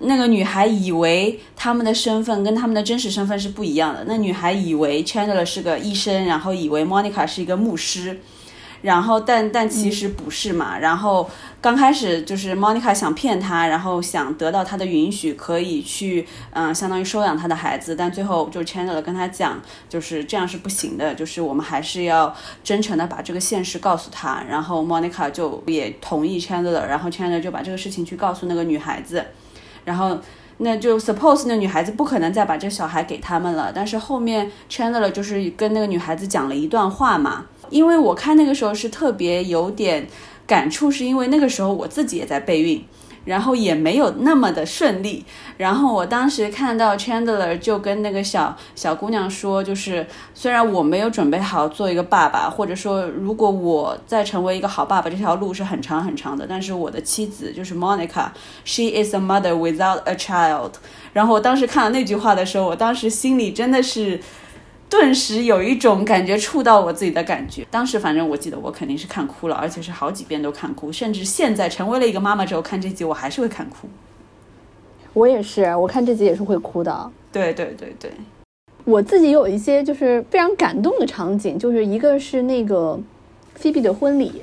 [0.00, 4.04] 那个女孩以为他们的身份跟他们的真实身份是不一样的。
[4.06, 8.20] 那女孩以为 Chandler 是个医生，然后以为 Monica 是一个牧师，
[8.82, 10.78] 然后但但其实不是嘛。
[10.78, 11.28] 然后
[11.60, 17.96] 刚开始就是 Monica 想骗他，然后想得到他的允许，可以去嗯，相当于收养他的孩子。
[17.96, 22.32] 但最后就 Chandler 跟他讲，就是这样是不行的，就是我们还是要
[22.62, 24.44] 真诚的把这个现实告诉他。
[24.48, 29.26] 然后 Monica 就也同意 Chandler，然后 Chandler 就把这个事情去告诉那个女孩子。
[29.88, 30.18] 然后，
[30.58, 33.72] 那就 suppose 那女孩子不可能再把这小孩给他们了。
[33.74, 37.46] 但是后面 Chandler 就是跟那个女孩子讲了一段话嘛。
[37.70, 40.06] 因为我看那个时候是特别有点
[40.46, 42.84] 感触，是因为那个时候我自己也在备孕。
[43.28, 45.24] 然后也没有那么的顺利。
[45.58, 56.46] 然后我当时看到 Chandler 就跟那个小小姑娘说，就是虽然我没有准备好做一个爸爸，或者说如果我再成为一个好爸爸，这条路是很长很长的。
[56.48, 60.72] 但是我的妻子就是 Monica，she is a mother without a child。
[61.12, 64.20] 然后我当时看到那句话的时候，我当时心里真的是。
[64.88, 73.86] 顿时有一种感觉触到我自己的感觉，当时反正我记得我肯定是看哭了，而且是好几遍都看哭，甚至现在成为了一个妈妈之后看这集我还是会看哭。
[75.12, 77.10] 我也是，我看这集也是会哭的。
[77.30, 78.10] 对对对对，
[78.84, 82.98] 我自己有一些就是非常感动的场景，就是一个是那个
[83.54, 84.42] 菲比的婚礼，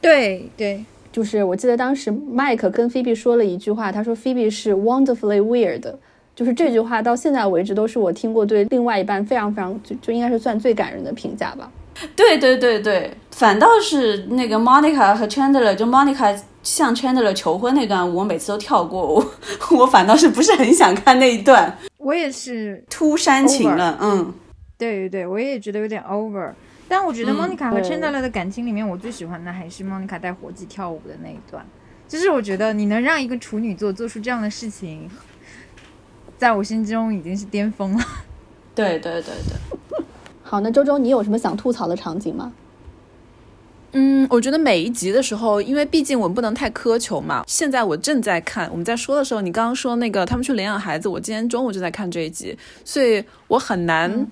[0.00, 5.94] 对对，就是我记得当时麦克跟菲比说了一句话，他说菲比是 wonderfully weird。
[6.38, 11.68] 就是这句话到现在为止都是我听过对另外一半非常非常就就应该是算最感人的评价吧。
[12.14, 19.30] 对对对对，反倒是那个 Monica 和 Chandler，就 Monica 向 Chandler 求婚那段，我每次都跳过，我
[19.76, 21.76] 我反倒是不是很想看那一段。
[21.96, 24.32] 我也是突煽情了，嗯，
[24.78, 26.52] 对对对，我也觉得有点 over。
[26.86, 31.66] 但我觉得 Monica 和 Chandler 的感情里面，我最喜欢的还是 Monica 带火鸡跳舞的那一段。
[32.06, 35.10] 就是我觉得你能让一个处女座做出这样的事情。
[36.38, 38.04] 在我心中已经是巅峰了。
[38.74, 40.04] 对对对对，
[40.42, 42.52] 好，那周周，你有什么想吐槽的场景吗？
[43.92, 47.42] 嗯，我觉得每一集的时候，因为毕竟我们不能太苛求嘛。
[47.46, 54.26] 现在我正在看，我们在说的时候，你刚刚说那个他们去领养孩子，我今天中午就在看这一集，所以我很难。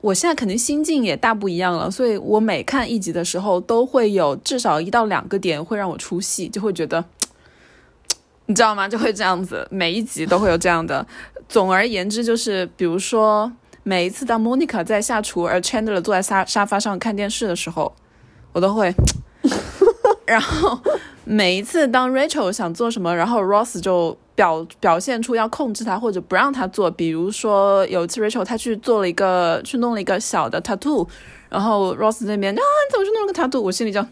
[0.00, 7.04] 我现在肯定心境也大不一样了，所以我每看一集的时候，都会有至少一到两个点会让我出戏，就会觉得。
[8.46, 8.88] 你知道吗？
[8.88, 11.06] 就会这样子，每一集都会有这样的。
[11.48, 13.50] 总而言之，就是比如说，
[13.82, 17.94] 每一次当 Monica 在下厨，而 Chandler 坐在沙沙发上看电视的时候，
[18.52, 18.92] 我都会。
[20.26, 20.76] 然后
[21.24, 26.90] 每一次当 Rachel 想做什么，然后 Ross 就表表现出要控制他或者不让他做。
[26.90, 31.06] 比如说有一次 Rachel 他去做了一个去弄了一个小的 tattoo，
[31.48, 33.60] 然后 Ross 那边啊你怎么去弄了个 tattoo？
[33.60, 34.04] 我心里就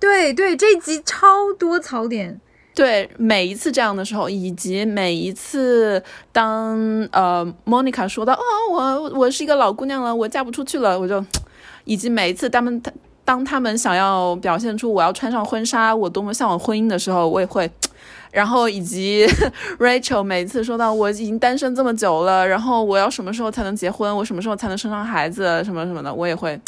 [0.00, 2.40] 对对，这一集超多槽点。
[2.78, 6.00] 对每一次这样的时候，以及每一次
[6.30, 6.78] 当
[7.10, 8.38] 呃 Monica 说到哦
[8.70, 11.24] 我我是一个老姑娘了，我嫁不出去了，我就
[11.82, 12.80] 以及每一次他们
[13.24, 17.68] 当他们想要表现出我要穿上婚纱，我多么向往婚姻的时候，我也会。
[18.30, 19.26] 然后以及
[19.80, 26.60] Rachel 每次说到我已经单身这么久了，然后我要什么时候才能结婚，我什么时候才能生上孩子，什么什么的，我也会。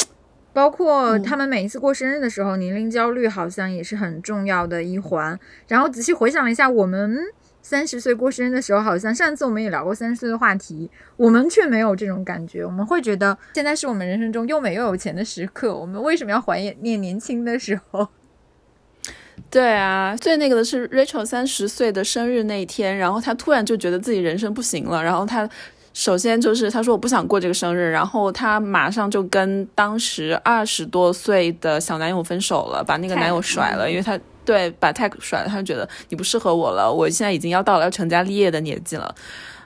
[0.53, 5.39] 包括他们每一次过生日的时候，年龄焦虑好像也是很重要的一环。
[5.67, 7.19] 然后仔细回想了一下，我们
[7.61, 12.65] 三十岁过生日的时候，好像上次我们也聊过三十岁的话题，我们却没有这种感觉。
[12.65, 18.07] 我们会觉得现在是我们人生中又美又有钱的时刻，我们为什么要怀念年轻的时候？
[19.49, 25.49] 对啊，最那个的是 Rachel 三十岁的生日那一天，然后他突然就觉得自己人生不行了，然后他
[25.93, 39.13] 首先就是他说我不想过这个生日，然后他马上就跟当时二十多岁的小男友分手了，把那个男友甩了，因为他对把 Tag 甩了，他就觉得你不适合我了，我现在已经要到了要成家立业的年纪了，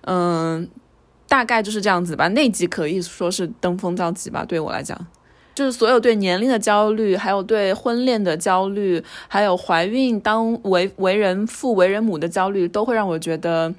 [0.02, 0.68] 嗯，
[1.28, 2.28] 大概就是这样子吧。
[2.30, 5.00] 那集可以说是登峰造极吧，对我来讲。
[5.54, 13.74] 就是所有对年龄的焦虑，还有对婚恋的焦虑，还有怀孕当为为人父为人母的焦虑，都会让我觉得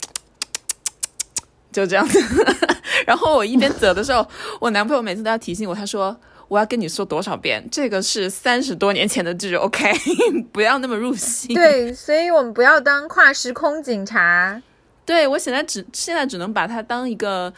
[1.77, 2.19] 就这样子。
[3.07, 4.27] 然后我一边走的时候，
[4.61, 6.17] 我男朋友每次都要提醒我，他说
[6.49, 9.93] 我要跟你说多少遍，这个是三十多年前的剧，OK，
[10.51, 11.55] 不要那么入戏。
[11.55, 14.63] 对，所以我们不要当跨时空警察。
[15.05, 17.53] 对我现在只现在只能把它当一个。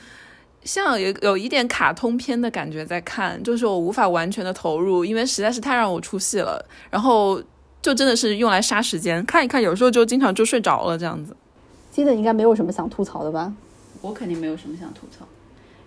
[0.64, 6.62] 像有有一点卡通片的感觉在看，就是我无法完全的投入，因为实在是太让我出戏了。
[6.90, 7.40] 然后
[7.80, 11.34] 就真的是用来杀时间，看一看，有时候就经常就睡着了这样子。
[11.90, 13.50] 记得应该没有什么想吐槽的吧？
[14.00, 15.26] 我肯定没有什么想吐槽，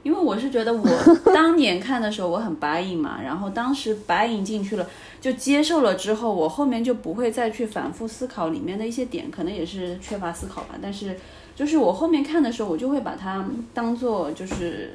[0.04, 0.88] 因为我是觉得我
[1.34, 4.88] 当年看的时候我很白影嘛，然后当时白影进去了
[5.20, 11.16] 就接受了之后，我后面就不会再去反复思考里面的一些点，可能也是缺乏思考吧，但是。
[11.54, 14.94] 就是我后面看的时候，我就会把它当做就是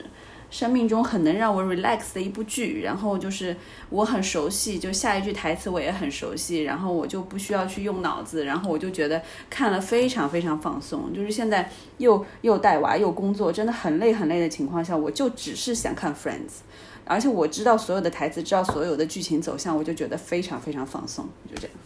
[0.49, 3.57] 生命中很能让我 relax 的一部剧，然后就是
[3.91, 9.21] 我很熟悉，就下一句台词我也很熟悉，然后我就不需要去用脑子，然后我就觉得
[9.51, 11.13] 看了非常非常放松。
[11.13, 16.63] 就是现在又又带娃又工作，真的很累很累的情况下，我就只是想看 Friends，
[17.05, 21.77] 而且我知道所有的台词，知道所有的剧情走向，我就觉得非常非常放松，就这样。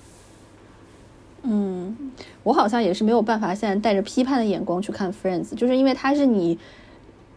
[1.42, 6.58] 嗯，我好像也是没有办法现在带着批判的眼光去看《Friends》，就是因为它是你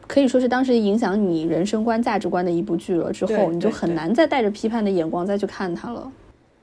[0.08, 3.12] 可以说是当时影响你人生观、价值观的一部剧了。
[3.12, 6.12] 之后你就很难再带着批判的眼光再去看它了。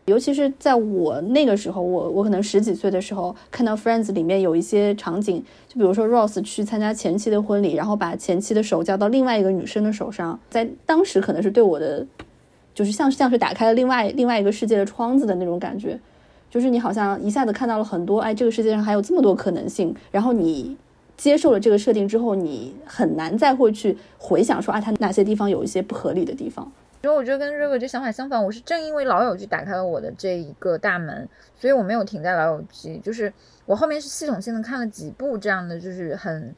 [0.07, 12.05] 尤其是在我那个时候，我我可能十几岁的时候，看到《Friends》里面有一些场景，就比如说 Ross 去参加前妻的婚礼，然后把前妻的手交到另外一个女生的手上，在当时可能是对我的，
[12.75, 16.01] 就是像像是打开了另外另外一个世界的窗子的那种感觉。
[16.51, 19.95] 就是你好像一下子看到了很多，哎，这个世界上还有这么多可能性。
[20.11, 20.77] 然后你
[21.21, 26.73] 接受了这个设定之后，你很难再会去回想说，啊，它哪些地方有一些不合理的地方。
[27.03, 33.31] 因为我觉得跟瑞瑞这想法相反，我是正因为老友记打开了我的这一个大门，所以我没有停在老友记，就是
[33.67, 36.55] 我后面是系统性的看了几部这样的，就是很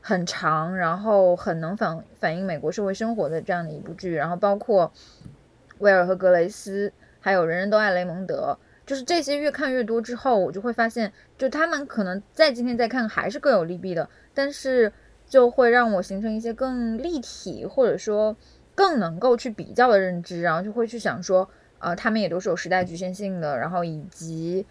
[0.00, 4.92] 很长，然后很能反反映美国社会生活的这样的一部剧，然后包括
[5.78, 8.56] 威尔和格雷斯，还有人人都爱雷蒙德。
[8.86, 14.92] 就是这些越看越多之后，我就会发现，就他们可能在今天再看还是各有利弊的，但是
[15.26, 18.36] 就会让我形成一些更立体或者说
[18.74, 24.66] 更能够去比较的认知，然后就会去想说，呃，他们也都是有时代局限性的，然后以及，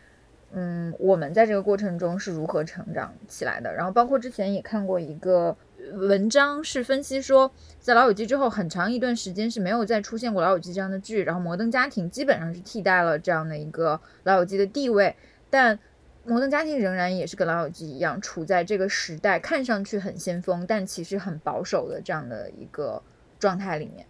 [0.51, 5.55] 嗯，我们在这个过程中是如何成长起来的，然后包括之前也看过一个。
[5.93, 15.15] 文章是分析说，在《老友记》之后，很长一段时间是没有再出现过《老友记》这样的剧，然后《摩登家庭》基本上是替代了这样的一个《老友记》的地位，
[15.49, 15.77] 但
[16.25, 23.01] 《摩登家庭》仍然也是跟《老友记》一样，处在这个时代看上去很先锋，但其实很保守的这样的一个
[23.39, 24.05] 状态里面。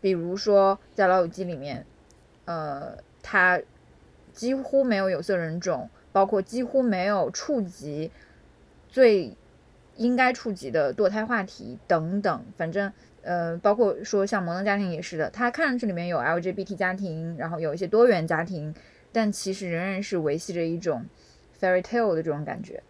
[0.00, 1.84] 比如说，在《老友记》里面，
[2.46, 3.60] 呃，它
[4.32, 8.10] 几乎没有有色人种，包括几乎没有触及
[8.88, 9.36] 最。
[9.98, 12.90] 应该触及的堕胎话题等等，反正
[13.22, 18.74] 呃，包括说像摩登家庭也是的，它看上去里面有 LGBT 家庭，然后有一些多元家庭，
[19.12, 21.04] 但其实仍然是维系着一种
[21.60, 22.82] fairy tale 的这种感觉。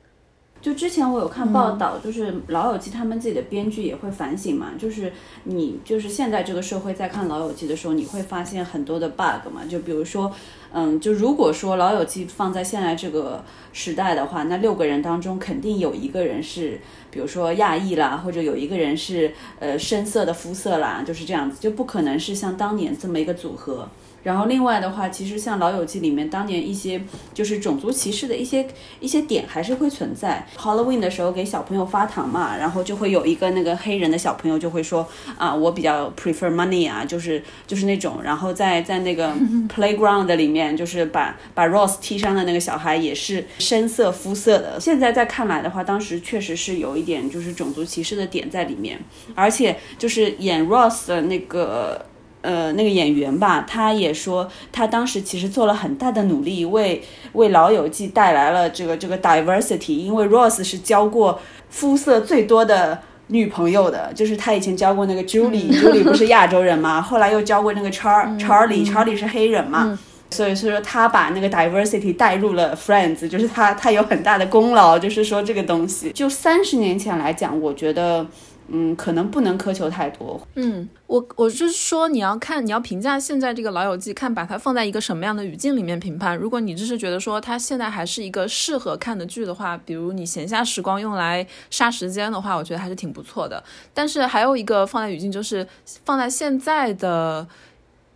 [0.61, 5.13] 就之前我有看报道，就是《老友记》他们自己的编剧也会反省嘛，就是
[5.45, 10.35] 你就是现在这个社会在看《老友记》的时候，你会发现很多的 bug 嘛，就比如说，
[10.73, 13.43] 嗯，就如果说《老友记》放在现在这个
[13.73, 23.89] 时代的话，那六个人当中肯定有一个人是，比如说亚裔啦，或者有一个人是呃深色的肤色啦，就是这样子，就不可能是像当年这么一个组合。
[24.23, 27.01] 然后另外的话，其实像《老友记》里面当年一些
[27.33, 28.67] 就是种族歧视的一些
[29.01, 30.47] 一些点还是会存在。
[30.59, 35.07] Halloween 的时候给小朋友发糖嘛，然后就会有一个那个黑人的小朋友就会说
[35.37, 38.21] 啊，我比较 prefer money 啊，就是就是那种。
[38.23, 39.33] 然后在在那个
[39.75, 44.79] playground 里面，就是把把 Ross 踢伤的那个小孩也是深色肤色的。
[44.81, 48.99] 现在再看来的话，当时确实是有一点就是种族歧视的点在里面，
[49.35, 52.05] 而且就是演 Ross 的那个。
[52.49, 57.03] 呃，那个演员吧，他也说，他当时其实做了很大的努力，为
[57.35, 59.93] 为《老友记》带来了这个这个 diversity。
[59.93, 61.39] 因为 Rose 是交过
[61.69, 69.99] 肤色最多的女朋友的，就是他以前交过那个 Julie，Julie 不是亚洲人嘛， 后来又交过那个 Char Charlie，Charlie 是黑人嘛，
[70.31, 78.27] 所以所以说他把那个 diversity 带入了 Friends，就是他他有很大的功劳，就是说这个东西，就三十年前来讲，我觉得。
[78.71, 80.41] 嗯，可能不能苛求太多。
[80.55, 86.37] 嗯，我我就是说，你要看你要评价现在这个《老友记》，看把它放在一个什么样的语境里面评判。
[86.37, 93.63] 如果你只是觉得说它现在还是一个适合看的剧的话，比如你闲暇时光用来杀时间的话，我觉得还是挺不错的。
[93.95, 95.67] 但是还有一个放在语境，就是
[96.05, 97.49] 放在现在的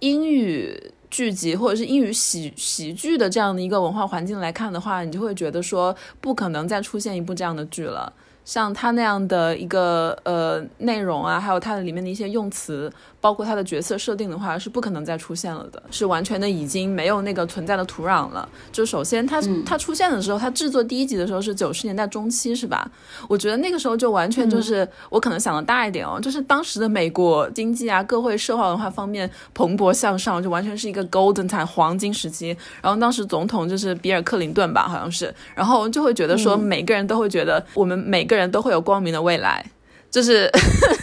[0.00, 8.12] 英语剧集或者是英语喜喜剧的这样的一个文化环境来看的话，你就会觉得说不可能再出现一部这样的剧了。
[8.44, 12.92] 像他那样的一个呃内容啊，还有它的里面的一些用词。
[13.22, 18.46] 包括他的角色设定的话，是不可能再出现了的，是完全的已经没有那个存在的土壤了。
[18.72, 22.90] 就首先，他他出现的时候，他制作第一集的时候是九十年代中期，是吧？
[23.28, 32.48] 我觉得那个时候就完全就是我可能想的大一点哦，就是当时的美国经济啊，各会社会文化方面蓬勃向上，就完全是一个 golden time 黄金时期。
[32.82, 39.64] 然后当时总统就是比尔克林顿吧，好像是，然后就会觉得说每个人都会觉得我们每个人都会有光明的未来。
[40.12, 40.48] 就是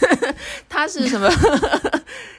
[0.70, 1.28] 他是什么？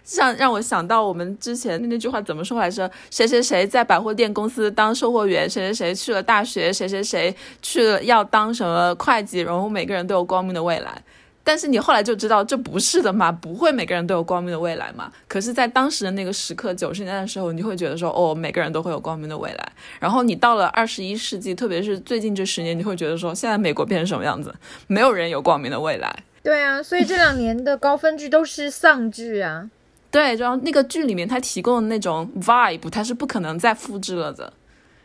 [0.03, 2.89] 像让我想到我们之前那句话怎么说来着？
[3.11, 11.03] 谁谁谁在百货店公司当售货员，谁谁谁去了大学，谁谁谁去了要当什么会计，然后每个人都有光明的未来。
[11.43, 15.11] 但是你后来就知道这不是的嘛，不会每个人都有光明的未来嘛。
[15.27, 19.71] 可是，在当时的那个时刻，九十年代的时候，你会觉得说，哦，每个人都会有光明的未来。
[19.99, 24.53] 然后你到了二十一世纪，特别是最近这十年，你会觉得说，现在美国变成什么样子？
[24.85, 26.23] 没有人有光明的未来。
[26.43, 29.69] 对啊，所以这两年的高分剧都是丧剧啊。
[30.09, 34.51] 对，然后那个剧里面它提供的那种 vibe，它是不可能再复制了的。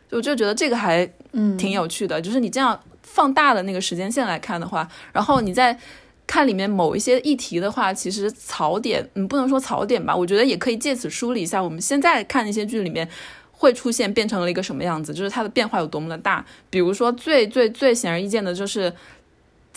[0.09, 5.77] 我就觉得这个还嗯挺有趣的，就是你这样放大的那个时间线来看的话，然后你再
[6.25, 13.07] 看里面某一些议题的话，其实槽点，嗯，不能说槽点吧，我觉得也可以借此梳理一下我们现在看那些剧里面
[13.51, 16.45] 会出现变成了一个什么样子，就是它的变化有多么的大。
[16.69, 18.91] 比如说最最最显而易见的就是。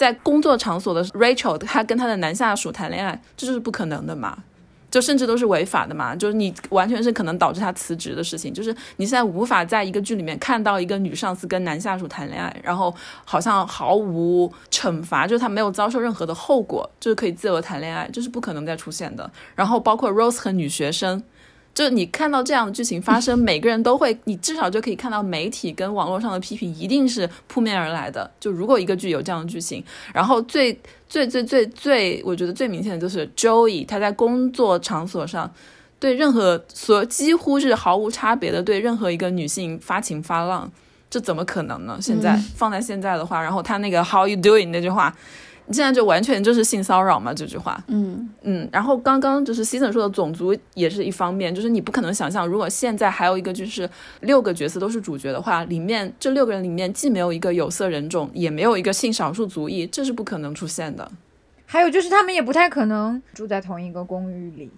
[0.00, 4.34] 在工作场所的 Rachel，她跟她的男下属谈恋爱，这就是不可能的嘛？
[4.90, 6.16] 就甚至都是违法的嘛？
[6.16, 8.50] 就是你完全是可能导致他辞职的事情。
[8.50, 12.94] 就是你现在无法在一个剧里面看到一个女上司跟男下属谈恋爱，然后
[13.26, 19.30] 好像毫无惩罚，就是他没有遭受任何的后果，就是可以自由谈恋爱，这是不可能再出现的。
[19.54, 21.22] 然后包括 Rose 和女学生。
[21.80, 28.30] 就是你看到这样的剧情发生， 每个人都会，你至少就可以看到媒体跟网络上的批评一定是扑面而来的。
[28.38, 30.78] 就如果一个剧有这样的剧情，然后最
[31.08, 35.50] 最最最最，我觉得最明显的就是 Joey，他在工作场所上
[35.98, 40.70] 对任何所几乎是毫无差别的对任何一个女性发情发浪，
[41.08, 41.98] 这怎么可能呢？
[41.98, 45.16] 现在放在现在的话，然后他那个 How you doing 那句话。
[45.72, 47.82] 现在就完全就是性骚扰嘛，这句话。
[47.88, 53.88] 嗯嗯，然后刚刚就是 Season 说的种族也是一方面，就是你不可能想象，如果现在还有一个就是
[54.20, 61.10] 六个角色都是主角的话，里面这六个人里面既没有一个有色人种，也没有一个性少数族裔，这是不可能出现的。
[61.66, 64.70] 还有就是他们也不太可能住在同一个公寓里。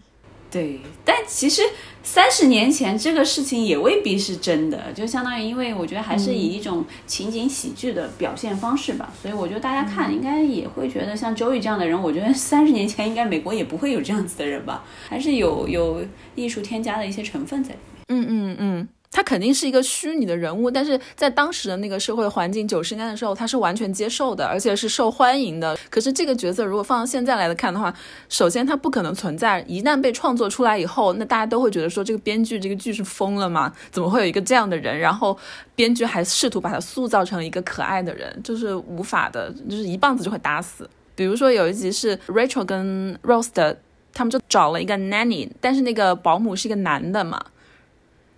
[0.52, 1.62] 对，但其实
[2.02, 18.02] 三十年前这个事情也未必是真的，就相当于，因为我觉得还是以一种情景喜剧的表现方式吧，所以我觉得大家看应该也会觉得像周瑜这样的人，我觉得 三十年前应该美国也不会有这样子的人吧，还是有有艺术添加的一些成分在里面。
[18.08, 18.88] 嗯嗯嗯。
[19.01, 25.78] 他他肯定是一个虚拟的人物，但是在当时的那个社会环境，九十年代的时候，他是完全接受的，而且是受欢迎的。
[25.90, 27.94] 可是这个角色如果放到现在来看的话，
[28.30, 29.62] 首先他不可能存在。
[29.68, 33.70] 一旦被创作出来以后，那大家都会觉得说这个编剧这个剧是疯了吗？
[33.90, 34.98] 怎么会有一个这样的人？
[34.98, 35.36] 然后
[35.74, 40.88] 编剧还试图把他塑造成一个可爱的人，就是无法的，就是一棒子就会打死。
[41.14, 43.78] 比如说有一集是 Rachel 跟 Rose 的，
[44.14, 47.38] 他们就找了一个 nanny，但是那个保姆是一个男的嘛。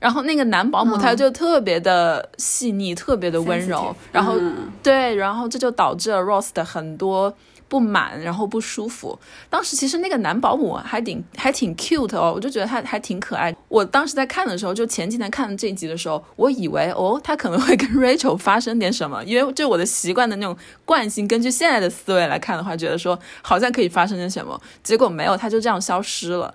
[0.05, 4.35] 然后那个男保姆他就特别的细腻，特别的温柔，然后
[4.83, 7.35] 对，然后这就导致了 Rose 的很多
[7.69, 9.19] 不满，然后不舒服。
[9.49, 13.57] 当时其实那个男保姆还挺还挺 cute 哦，我就觉得他还挺可爱。
[13.69, 26.55] 我当时在看的时候，就前几天看这一集的时候，我以为哦，他可能会跟 Rachel 发生点什么，因为就我的习惯的那种惯性，根据现在的思维来看的话，觉得说好像可以发生点什么，结果没有，他就这样消失了。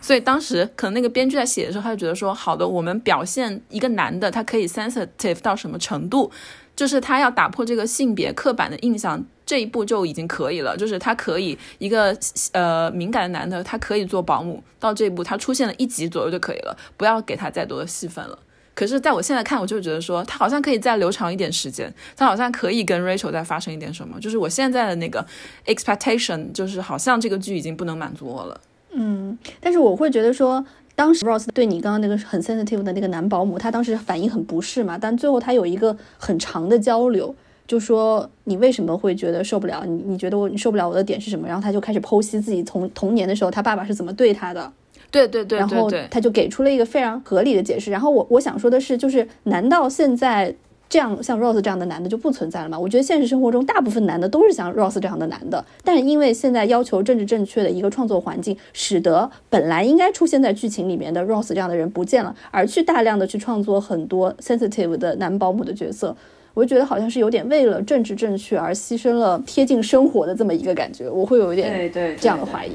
[0.00, 6.30] 所以当时可能那个编剧在写的时候，他就觉得说，好的，我们表现一个男的，他可以 sensitive 到什么程度，
[6.74, 10.76] 就是他要打破这个性别刻板的印象，这一步就已经可以了。
[10.76, 12.16] 就是他可以一个
[12.52, 18.38] 呃敏感的男的，他可以做保姆，到这一步他出现了一集左右就可以了，不要给他再多的戏份了。
[18.72, 24.18] 可是在我现在看，我就觉得说，他好像可以再留长一点时间，他好像可以跟 Rachel 再发生一点什么。
[24.18, 25.26] 就是我现在的那个
[25.66, 28.58] expectation，就是好像这个剧已经不能满足我了。
[28.92, 30.64] 嗯，但是我会觉得说，
[30.94, 34.98] 当时 Rose 对你刚刚那个很 sensitive 的那个男保姆，他当时反应很不适嘛。
[35.00, 37.34] 但最后他有一个很长的交流，
[37.66, 39.84] 就说你为什么会觉得受不了？
[39.86, 41.46] 你你觉得我你受不了我的点是什么？
[41.46, 44.72] 然后他就开始剖析自己从童年的时候他爸爸是怎么对他的。
[45.10, 47.90] 对对对，然后他就给出了一个非常合理的解释。
[47.90, 50.54] 然后我我想说的是，就是难道现在？
[50.90, 52.76] 这样像 Rose 这样的男的就不存在了嘛？
[52.76, 66.16] 我觉得现实生活中大部分男的都是像 Rose 这样的男的，但是因为现在要求政治正确的一个创作环境，使得本来应该出现在剧情里面的 Rose 这样的人不见了，而去大量的去创作很多 sensitive 的男保姆的角色，
[66.54, 72.72] 我就觉得好像是有点为了政治正确而牺牲了贴近生活的这么一个感觉，我会有一点这样的怀疑。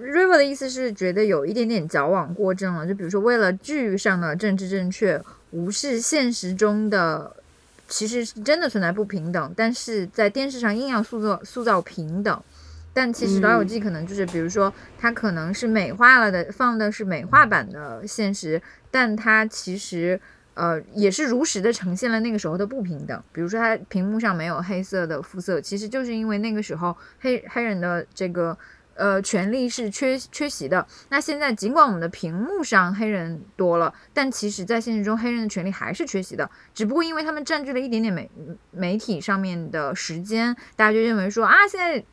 [0.00, 5.20] River 的意思是觉得有一点点矫枉过正了，就比如说为了剧上的政治正确。
[5.50, 7.34] 无视现实中的，
[7.88, 12.42] 其实是真的存在不平等，但是在电视上硬要塑造塑造平等，
[12.92, 20.20] 但其实《老友记》可能就是，比如说它可能是美化了的，放的是美化版的现实，但它其实
[20.54, 28.56] 呃也是如实的呈现了那个时候的不平等，比如说它屏幕上没有黑色的肤色，其实就是因为那个时候黑黑人的这个。
[28.98, 30.84] 呃，权利是缺缺席的。
[31.08, 36.50] 那现在尽管我们的屏幕上黑人多了，但其实，在现实中黑人的权利还是缺席的。
[36.74, 38.28] 只不过因为他们占据了一点点媒
[38.72, 42.04] 媒体上面的时间，大家就认为说啊，现在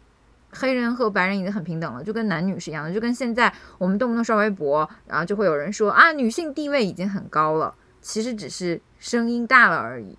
[0.52, 2.94] 黑人和白人已经很平等了，就跟男女是一样的。
[2.94, 10.16] 就跟现在我们动不动刷微博，然后就会有人说啊，女性地位已经很高了，其实只是声音大了而已。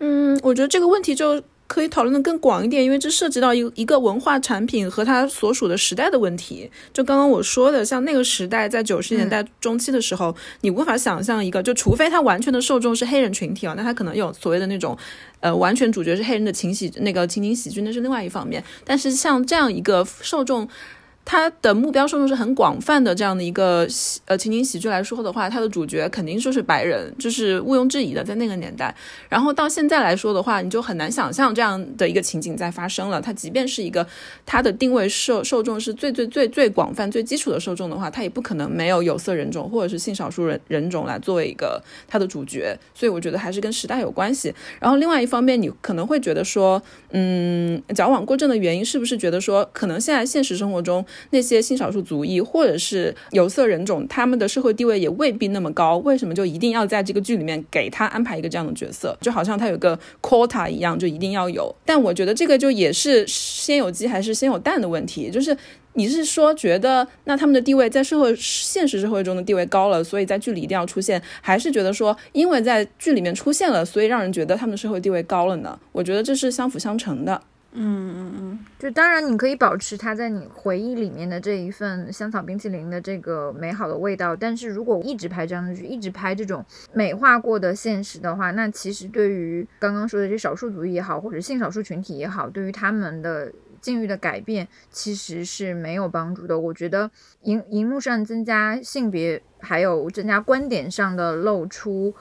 [0.00, 1.42] 嗯，我觉得这个问题就。
[1.66, 6.70] 可以讨论的更广一点，因为这涉及到一一个文化产品和它所属的时代的问题。
[6.92, 14.96] 就刚刚我说的，像那个时代，在九十年代中期的时候，你无法想象一个，就除非它完全的受众是黑人群体啊，那它可能有所谓的那种，
[15.40, 18.62] 呃，完全主角是黑人的情喜那个情景喜剧，那是另外一方面。
[18.84, 20.68] 但是像这样一个受众。
[21.26, 23.84] 它的目标受众是很广泛的，这样的一个
[24.26, 28.94] 呃情景喜剧来说的话，它的主角肯定就是白人，就是毋庸置疑的，在那个年代。
[29.28, 33.20] 然后到现在来说的话，你就很难想象这样的一个情景在发生了。
[33.20, 34.06] 它即便是一个
[34.46, 42.78] 它的定位受受众是最最最最广泛、最基础的受众的话，它也不可能没有有色人种或者是性少数人人种来作为一个它的主角。
[42.94, 44.54] 所以我觉得还是跟时代有关系。
[44.78, 51.04] 然后另外一方面，你可能会觉得说，嗯，矫枉过正的原因是不是觉得说，可能现在现实生活中。
[51.30, 59.16] 那些性少数族裔或者是有色人种，他们的社会地位也未必那么高，为什么就一定要在这个剧里面给他安排一个这样的角色？
[59.20, 61.74] 就好像他有个 quota 一样，就一定要有。
[61.84, 65.56] 但我觉得这个就也是先有鸡还是先有蛋的问题，就是
[65.94, 75.78] 你是说觉得那他们的地位在社会现实社会中的地位高了，所以在剧里一定要出现，还是觉得说因为在剧里面出现了，所以让人觉得他们的社会地位高了呢？
[75.92, 77.40] 我觉得这是相辅相成的。
[77.78, 86.64] 嗯嗯嗯，就当然你可以保持它在你回忆里面的这一份香草冰淇淋的这个美好的味道，但是如果一直拍这样的剧，一直拍这种
[86.94, 93.52] 美化过的现实的话，那其实对于刚刚说的这少数族裔也好，或者性少数群体也好，对于他们的
[93.82, 96.58] 境遇的改变其实是没有帮助的。
[96.58, 97.10] 我觉得
[97.42, 102.14] 荧荧幕上增加性别，还有增加观点上的露出，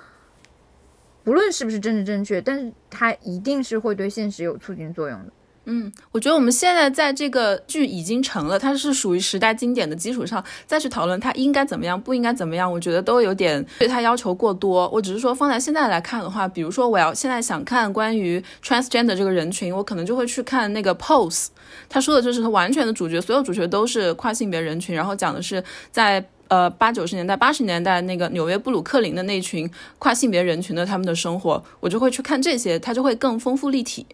[1.23, 5.31] 不论是不是政治正确，但是它一定是会对现实有促进作用的。
[5.65, 14.87] 嗯，我觉得我们现在在这个剧已经成了，它是属于时代经典的基础上，再去讨论它应该怎么样，不应该怎么样，我觉得都有点对它要求过多。
[14.89, 21.47] 我只是说放在现在来看的话，比如说我要现在想看关于 transgender 这个人群，我可能就会去看那个 Pose，
[21.89, 29.69] 他说的就是他完全的主角，所有主角都是跨性别人群，然后讲的是在呃八九十年代、八十年代那个纽约布鲁克林的那群
[29.99, 34.05] 跨性别人群的他们的生活，我就会去看这些，它就会更丰富立体。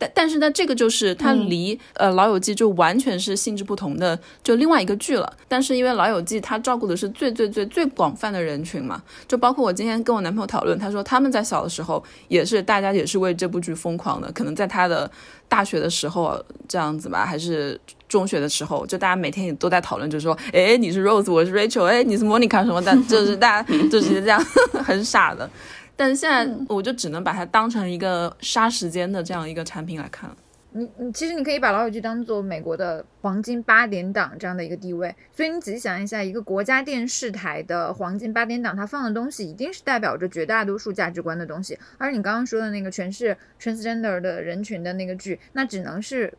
[0.00, 5.32] 但但是呢，这个就是它离、呃《老友记》就完全是性质不同的，就另外一个剧了。
[5.48, 15.10] 但是因为《老友记》它照顾的是最最最最广泛的人群嘛，就包括我今天跟我男朋友讨论，他说他们在小的时候也是大家也是为这部剧疯狂的，可能在他的
[15.48, 24.42] 大学的时候这样子吧，还是中学的时候，就大家每天也都在讨论，就是说，哎，你是 Rose，我是 Rachel，哎，你是 Monica 什么的，就是大家就是这样
[24.84, 25.48] 很傻的。
[25.94, 30.36] 但是现在我就只能把它当成一个杀时间的这样一个产品来看了。
[30.70, 41.76] 你你其实你可以把老友记当做美国的黄金八点档这样的一个地位，所以你仔细想一下，一个国家电视台的黄金八点档，它放的东西一定是代表着绝大多数价值观的东西。
[41.96, 46.32] 而你刚刚说的那个全是 transgender 的人群的那个剧，那只能是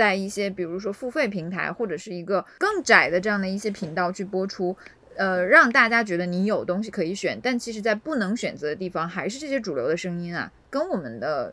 [0.00, 4.74] 在一些比如说付费平台或者是一个更窄的这样的一些频道去播出。
[5.16, 11.52] 呃，让大家觉得你有东西可以选，但其实，在不能选择的地方，还是这些主流的声音啊，跟我们的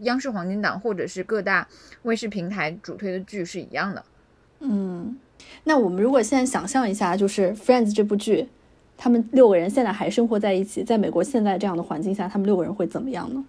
[0.00, 1.68] 央视黄金档或者是各大
[2.02, 4.04] 卫视平台主推的剧是一样的。
[4.58, 5.16] 嗯，
[5.62, 8.48] 那我们如果现在想象一下，就是《Friends》这部剧，
[8.96, 13.44] 他们六个人现在还生活在一起，在美国现在这样的环境下，他们六个人会怎么样呢？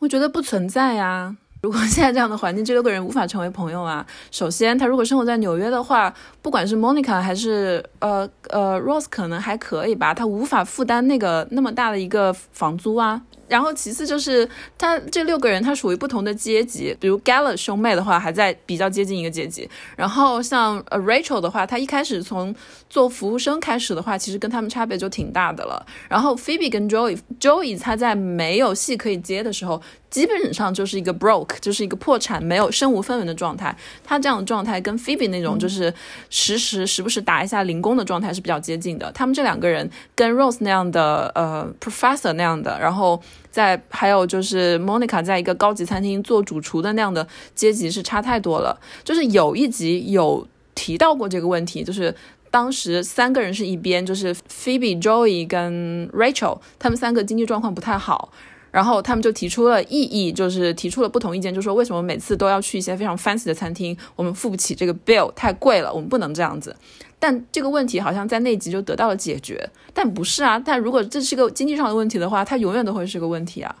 [0.00, 1.36] 我觉得不存在呀。
[1.62, 4.04] 如果现在这样的环境，这六个人无法成为朋友啊。
[4.32, 13.22] 首先，他如果生活在纽约的话，不管是 Monica 还是呃呃 Rose，可能还可以吧，他无法负担那个那么大的一个房租啊。
[13.52, 14.48] 然后其次就是
[14.78, 16.96] 他这六个人，他属于不同的阶级。
[16.98, 19.68] 比如 Gala 兄妹的话，还在比较接近一个阶级。
[19.94, 22.54] 然后像呃 Rachel 的话，他一开始从
[22.88, 25.84] 做服务生开始的话，其实跟他们差别就挺大的了。
[26.08, 33.76] 然后 Phoebe 跟 Joey，Joey 他在没有戏可以接的时候，基本上就是一个 broke，就是一个破产，没有身无分文的状态。
[34.02, 35.92] 他这样的状态跟 Phoebe 那种就是
[36.30, 39.12] 时时时不时打一下零工的状态是比较接近的。
[39.12, 43.22] 他们这两个人跟 Rose 那样的呃 professor 那样的，然后。
[43.52, 47.24] 在还有就是 Monica 在一个高级餐厅做主厨的那样的
[47.54, 48.76] 阶级是差太多了。
[49.04, 50.44] 就是有一集有
[50.74, 52.12] 提到过这个问题，就是
[52.50, 58.32] 当时三个人是一边，就是 Phoebe、Joey 跟 Rachel，他们三个经济状况不太好，
[58.72, 66.74] 然后他们就提出了异议，就是提出了不同意见，就说为什么每次都要去一些非常 fancy 的餐厅，我们付不起这个 bill 太贵了，我们不能这样子。
[67.20, 70.58] 但这个问题好像在那集就得到了解决，但不是啊。
[70.58, 73.76] 但如果这是个经济上的问题的话，它永远都会是个问题啊。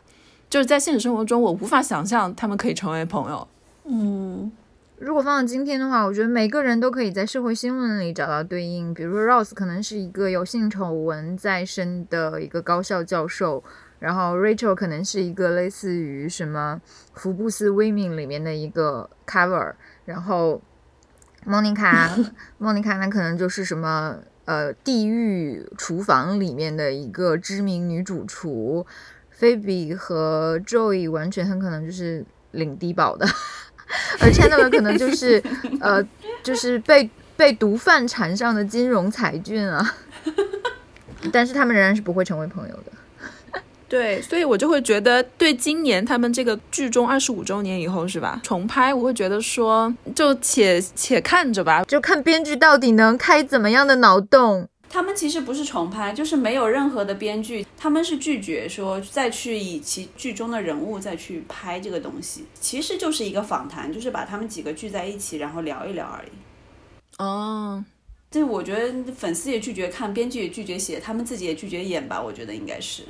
[0.48, 3.48] 就是在现实生活中，我无法想象他们可以成为朋友。
[3.86, 4.52] 嗯，
[4.98, 8.92] 如果放到今天的话，我觉得每个人都可以在社会新闻里找到对应。
[8.92, 13.64] 比如说 Rose 可能是一个有性丑闻在身的一个高校教授，
[14.02, 16.80] 然后 Rachel 可能是一个类似于什么
[17.14, 19.72] 福布斯 Women 里面的一个 cover，
[20.04, 20.60] 然后。
[21.44, 22.08] 莫妮卡，
[22.58, 28.86] 莫妮卡，那可能就是什么呃，地狱厨房里面的一个知名女主厨。
[29.28, 33.26] 菲比和 Joey 完全很可能就是领低保的，
[34.20, 35.42] 而 Chandler 可能就是
[35.80, 36.00] 呃，
[36.44, 39.96] 就是被被毒贩缠上的金融才俊啊。
[41.32, 42.92] 但是他们仍然是不会成为朋友的。
[43.92, 54.66] 对，所以我就会觉得，对今年他们这个剧中二十五周年以后是吧重拍，我会觉得说就且且看着吧，就看编剧到底能开怎么样的脑洞。
[54.88, 66.30] 他们其实不是重拍，就是没有任何的编剧，他们是拒绝说再去以其剧中的人物再去拍这个东西，其实就是一个访谈，就是把他们几个聚在一起，然后聊一聊而已。
[67.18, 67.84] 哦，
[68.30, 73.02] 这我觉得粉丝也拒绝看，编剧也拒绝写，他们自己也拒绝演吧，我觉得应该是。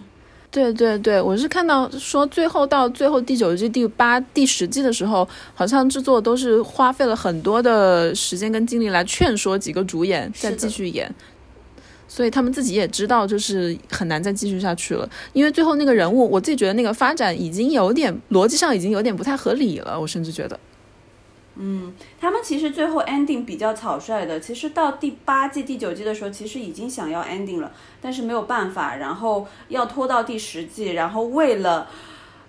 [0.53, 11.11] 对对对，我是看到说最后到最后第九季、第八、第十季的时候，好像制作都是花费了很多的时间跟精力来劝说几个主演再继续演，
[12.07, 20.61] 所以他们自己也知道就是很难再继续下去了，因为最后那个人物，我自己觉得那个发展已经有点逻辑上已经有点不太合理了，我甚至觉得。
[21.57, 24.41] 嗯，他们其实最后 ending 比较草率的。
[24.41, 31.89] 其实到第八季、第九季的时候，其实已经想要 ending 了，但是没有办法，然后要拖到第十季，然后为了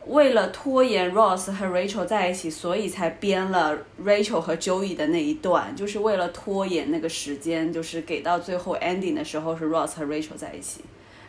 [0.08, 10.82] 为了拖延 Ross 和 Rachel 在一起，所以才编了 Rachel 和 Joey 的那一段，就是为了拖延那个时间，就是给到最后 ending 的时候是 Ross 和 Rachel 在一起，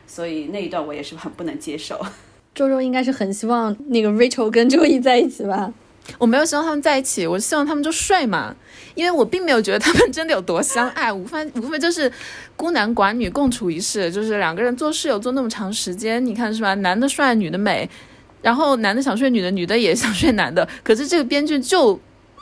[0.07, 2.01] 所以那一段我也是很不能接受。
[2.55, 5.73] 周周应该是很希望那个 Rachel 跟 Joey 在一起吧。
[6.19, 8.55] 我没有希望他们在一起，我希望他们就睡嘛，
[8.95, 12.11] 因为我并没有觉得他们真的有多相爱，无非无非就是
[12.57, 16.75] 孤男寡女共处一室，就是两个人做室友做那么长时间，你看是吧？
[16.77, 17.89] 男的帅，女的美，
[18.43, 21.99] 然后男的想睡女的，女的也想睡男的，可是这个编剧就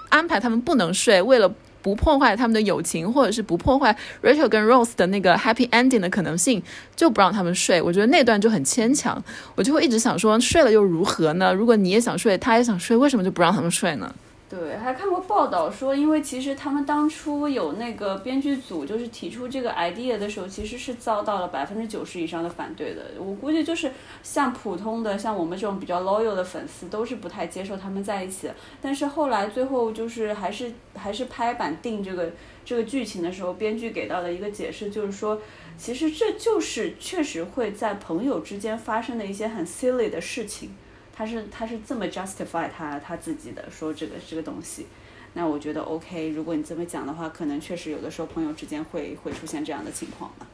[0.09, 1.53] 安排他们不能睡，为了。
[1.83, 6.63] 不破坏他们的友情，或者是不破坏 Rachel 跟 Rose 的那个 happy ending 的可能性，
[6.95, 7.83] 就不让他们睡。
[7.83, 9.23] 我觉得那段就很牵强，
[9.57, 11.53] 我就会一直想说，睡了又如何呢？
[11.53, 14.15] 如果你也想睡，他也想睡，为什么就不让他们睡呢？
[14.53, 23.13] 对，还看过报道说，因为其实他们当初有那个编剧组，就是提出这个 idea 的时候，其实是遭到了百分之九十以上的反对的。
[23.19, 23.91] 我估计就是
[24.23, 28.51] 像普通的，像我们这种比较 loyal 的粉丝，都是不太接受他们在一起。
[28.83, 32.31] 但是后来最后就是还是还是拍板定这个
[32.63, 35.41] 这个剧情的时候，编剧给到的一个解释就是说，
[35.79, 40.75] 其实这就是确实会在朋友之间发生的一些很 silly 的事情。
[41.15, 44.87] 他是他是这么 justify 他他自己的说这个这个东西，
[45.35, 46.31] 那我觉得 OK。
[46.31, 50.47] 如果你这么讲的话，可能确实有的时候朋友之间会会出现这样的情况吧。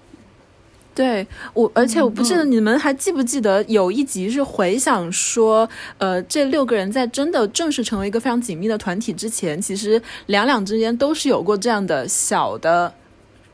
[0.95, 12.93] 对我，而且我不记得你们还记不记得有一集是回想说，呃，这六个人在真的正式成为一个非常紧密的团体之前，其实两两之间都是有过这样的小的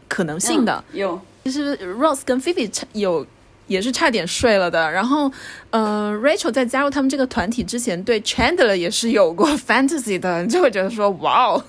[0.09, 0.83] 可能性的。
[0.95, 3.27] 有，其实 Rose 跟 Phoebe 有。
[3.67, 4.91] 也是差点睡了的。
[4.91, 5.31] 然后，
[5.71, 11.65] 嗯，Rachel 在加入他们这个团体之前，对 Chandler 也是有过 fantasy 的，就会觉得说，哇哦。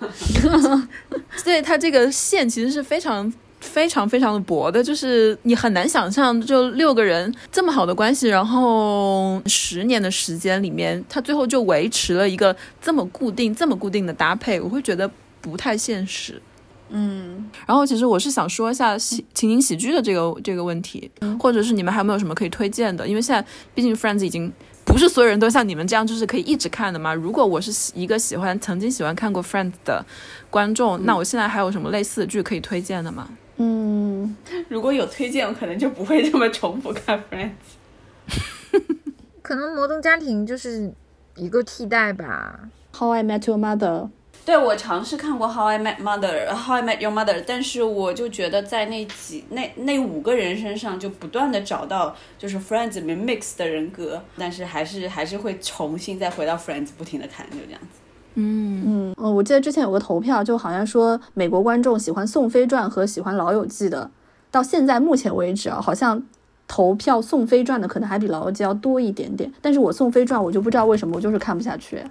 [1.36, 15.10] 所以他这个线其实是非常、非常、非常的薄的，就是你很难想象，就六个人这么好的关系，然后十年的时间里面，他最后就维持了一个这么固定、这么固定的搭配，我会觉得
[15.40, 16.42] 不太现实。
[16.90, 21.10] 嗯，然后其实我是想说一下喜情景喜剧的这个这个问题，
[21.40, 23.06] 或者是你们还有没有什么可以推荐的？
[23.08, 24.52] 因为现在毕竟 Friends 已经
[24.84, 27.12] 不是所有人都像你们这样，就是可以一直看的嘛。
[27.12, 30.04] 如果我是一个喜欢曾经喜欢看过 Friends 的
[30.50, 33.28] 观众，那我现在还有什么类似的剧可以推荐的吗？
[33.56, 34.36] 嗯，
[34.68, 37.50] 如果有推荐，我可能就不会这么重复看 Friends。
[39.42, 40.92] 可能摩登家庭就是
[41.36, 42.68] 一个替代吧。
[42.96, 44.08] How I Met Your Mother。
[44.44, 57.86] 对，我尝试看过《How I Met Mother》，《How I Met Your Mother》，但是我就觉得在那几那那五个人身上，就不断的找到就是《Friends》里面 mix 的人格，但是还是还是会重新再回到《Friends》，不停的看，就这样子。
[58.34, 64.10] 嗯嗯，我记得之前有个投票，就好像说美国观众喜欢《宋飞传》和喜欢《老友记》的，
[64.50, 66.22] 到现在目前为止啊，好像
[66.68, 69.50] 投票《宋飞传》的可能还比《老友记》要多一点点。
[69.62, 72.02] 但是我《宋飞传》我就不知道为什么，我就是看不下去。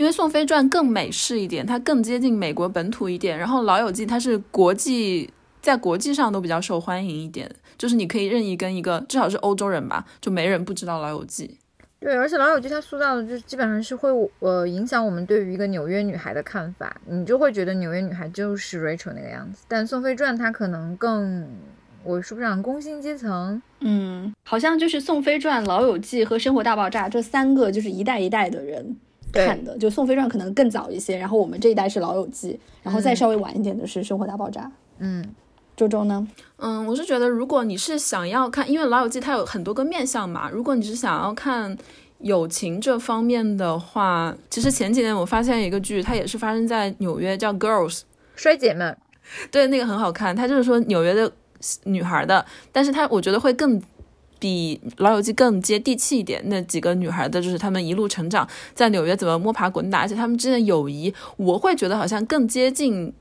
[0.00, 3.36] 因为《宋飞传》更美式一点，它更接近美国本土一点。
[3.36, 5.28] 然后《老友记》它是国际，
[5.60, 11.58] 在国际上都比较受欢迎一点，就是你可以任意跟一个至少是欧洲人吧，就没人不知道《老友记》。
[12.00, 19.64] 对，而且《老友记》它塑造的就基本上是会呃影响我们对于一个纽约女孩的看法，你就会觉得纽约女孩就是 Rachel 那个样子。
[19.68, 21.46] 但《宋飞传》它可能更，
[22.04, 28.96] 我说不上工薪阶层，嗯，好像就是《宋飞传》《老友记》和《生活大爆炸》这三个就是一代一代的人。
[29.32, 32.52] 看的就《宋飞传》可能更早一些，然后我们这一代是《老友记》，
[32.82, 34.62] 然后再稍微晚一点的是《生活大爆炸》。
[34.98, 35.24] 嗯，
[35.76, 36.26] 周周呢？
[36.56, 41.76] 嗯，我是觉得如果你是想要看，因为《老友记》它有很多个面向嘛，如果你是想要看
[42.18, 47.98] 友情这方面的话，其实前几年我发现一个剧，它也是发生在纽约，叫《Girls》
[48.36, 48.96] 衰姐们，
[49.50, 51.30] 对，那个很好看，它就是说纽约的
[51.84, 53.80] 女孩的，但是它我觉得会更。
[54.40, 63.12] 比《老友记》更接地气一点，那几个女孩的就是她们一路成长在纽约怎么摸爬滚打，而且她们之间的友谊，我会觉得好像更接近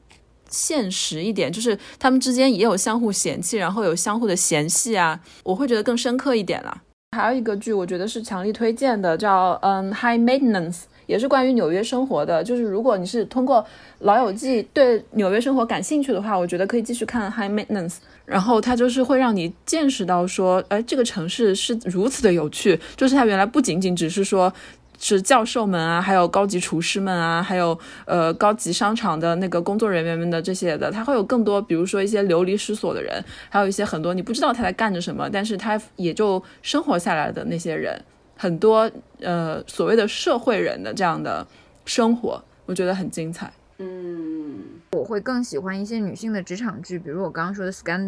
[0.49, 6.81] 现实一点，就是她们之间也有相互嫌弃，然后有相互的嫌隙啊，我会觉得更深刻一点啦。
[7.15, 10.75] 还有一个剧，我觉得是强力推荐的，叫嗯《High Maintenance》。
[11.09, 13.59] 也是关于纽约生活的，就是如果你是通过
[14.01, 17.93] 《老友记》对纽约生活感兴趣的话，我觉得可以继续看《High Maintenance》，
[18.27, 24.53] 然后它就是会让你见识到说，哎，这个城市是如此的有趣，就是它原来不仅仅只是说
[24.99, 37.99] 是教授们啊，还有高级厨师们啊，还有呃高级商场的那个工作人员们的这些的，它会有更多，比如说一些流离失所的人，还有一些很多你不知道他在干着什么，但是他也就生活下来的那些人。
[38.41, 41.45] 很多呃所谓的社会人的这样的
[41.83, 43.51] 生活，我觉得很精彩。
[43.79, 44.63] 嗯，
[44.93, 48.07] 我会更喜欢一些女性的职场剧，比如我刚刚说的《Scandal》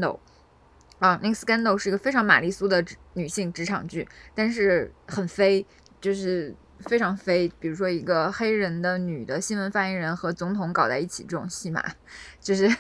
[1.00, 2.82] 啊，那个《Scandal》是一个非常玛丽苏的
[3.16, 5.66] 女性职场剧，但是很飞，
[6.00, 11.84] 就是非常飞，比如说一个黑人的女的新闻发言人和总统搞在一起这种戏码，
[12.40, 12.74] 就是。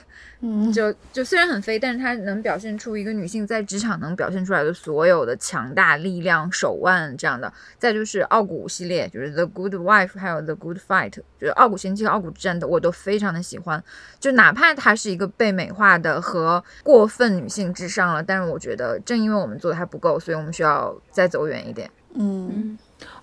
[0.44, 7.54] 嗯，就就虽然很飞，但是它能表现出一个女性在职场能表现出来的所有的强大力量、手腕这样的。
[7.78, 13.84] 再就是傲骨系列，就是 The Good Wife，还有 The Good Fight，就是傲骨贤妻和傲骨之战的，我都非常的喜欢。
[14.20, 21.88] 就哪怕它是一个被美化的和过分女性至上了，但是我觉得正因为我们做的还不够，所以我们需要再走远一点。
[22.16, 22.76] 嗯，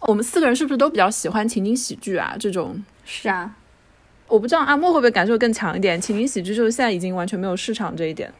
[0.02, 2.36] 我们四个人是不是都比较喜欢情景喜剧啊？
[2.38, 3.56] 这种是啊。
[4.28, 6.00] 我不知道阿莫会不会感受更强一点。
[6.00, 8.32] 情景喜剧就是现在已经完全没有市场这一点，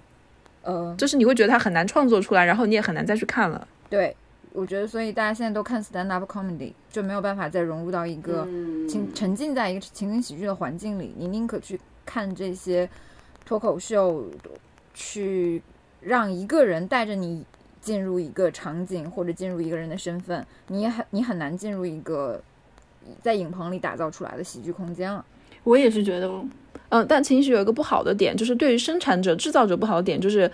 [0.62, 3.66] 呃，就是你会觉得它很难创作出来，然后你也很难再去看了。
[3.88, 4.14] 对，
[4.52, 8.46] 我觉得所以大家现在都看 stand up comedy，就没有办法再融入到一个
[8.88, 11.14] 情沉浸在一个情景喜剧的环境里。
[11.16, 12.88] 你宁可去看这些
[13.46, 14.26] 脱口秀，
[14.92, 15.62] 去
[16.00, 17.44] 让一个人带着你
[17.80, 22.42] 进入一个场景或者进入一个人的身份，你也很你很难进入一个
[23.22, 25.24] 在影棚里打造出来的喜剧空间了。
[25.64, 26.30] 我也是觉得，
[26.88, 30.50] 嗯，但情绪有一个不好的点，就是对于生产者、制造者不好的点，就是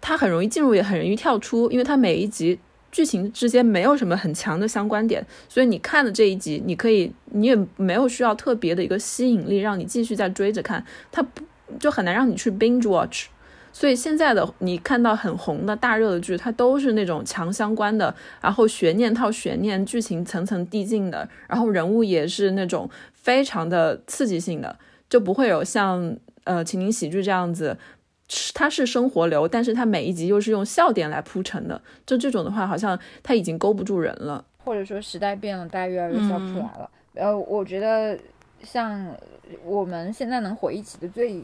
[0.00, 2.58] 它很容易进入，也很容易跳出，因为它每一集
[2.90, 11.42] 剧情之间没有什么很强的相关点，所以你看的这一集，你可以，你也没有需要特别的一个吸引力，让你继续再追着看，它不
[11.80, 13.26] 就很难让你去 binge watch。
[13.72, 22.88] 所以现在的你看到很红的大热的剧，它都是那种强相关的，然后悬念套悬念，剧情层层递进的，然后人物也是那种。
[23.22, 24.76] 非常的刺激性的，
[25.08, 27.78] 就不会有像呃情景喜剧这样子，
[28.52, 36.90] 它是生活流，但是它每一集又是用笑点来铺成的，就这种的话，好像它已经勾不住人了，或者说时代变了，大家越来越笑不出来了。
[37.14, 38.18] 呃，我觉得
[38.64, 39.06] 像
[39.64, 41.40] 我们现在能回忆起的最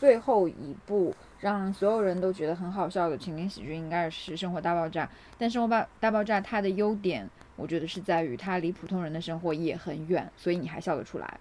[0.00, 5.04] 最后一部让所有人都觉得很好笑的情景喜剧，应该是《生活大爆炸》。
[5.38, 7.28] 但《生活大大爆炸》它的优点。
[7.56, 11.40] 我觉得是在于它离普通人的生活也很远，所以你还笑得出来。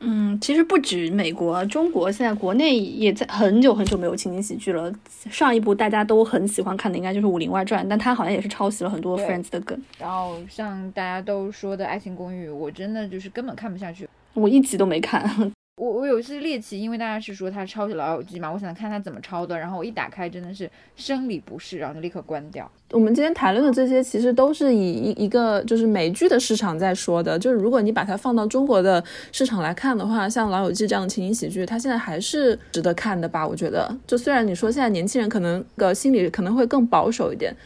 [0.00, 4.92] 嗯，其实不止美国，中国现在国内也在很久很久没有情景喜剧了。
[5.30, 9.80] 上一部大家都很喜欢看的应该就是《武林外传》，但它好像也是抄袭了很多 Friends 的梗。
[10.00, 15.52] 然后像大家都说的《爱情公寓》，我真的就是根本看不下去，我一集都没看。
[15.80, 22.70] 我我有一次猎奇，因为大家是说他抄袭《老友记》嘛，我想看他怎么抄的，然后我一打开真的是生理不适，然后就立刻关掉。
[22.90, 29.02] 我们今天谈论的这些其实都是以一一个就是美剧的市场在说的，就是如果你把它放到中国的
[29.32, 33.48] 市场来看的话，像《老友记》这样的情景喜剧，它现在还是值得看的吧？
[33.48, 37.56] 我觉得，就虽然你说现在年轻人可能个心理可能会更保守一点，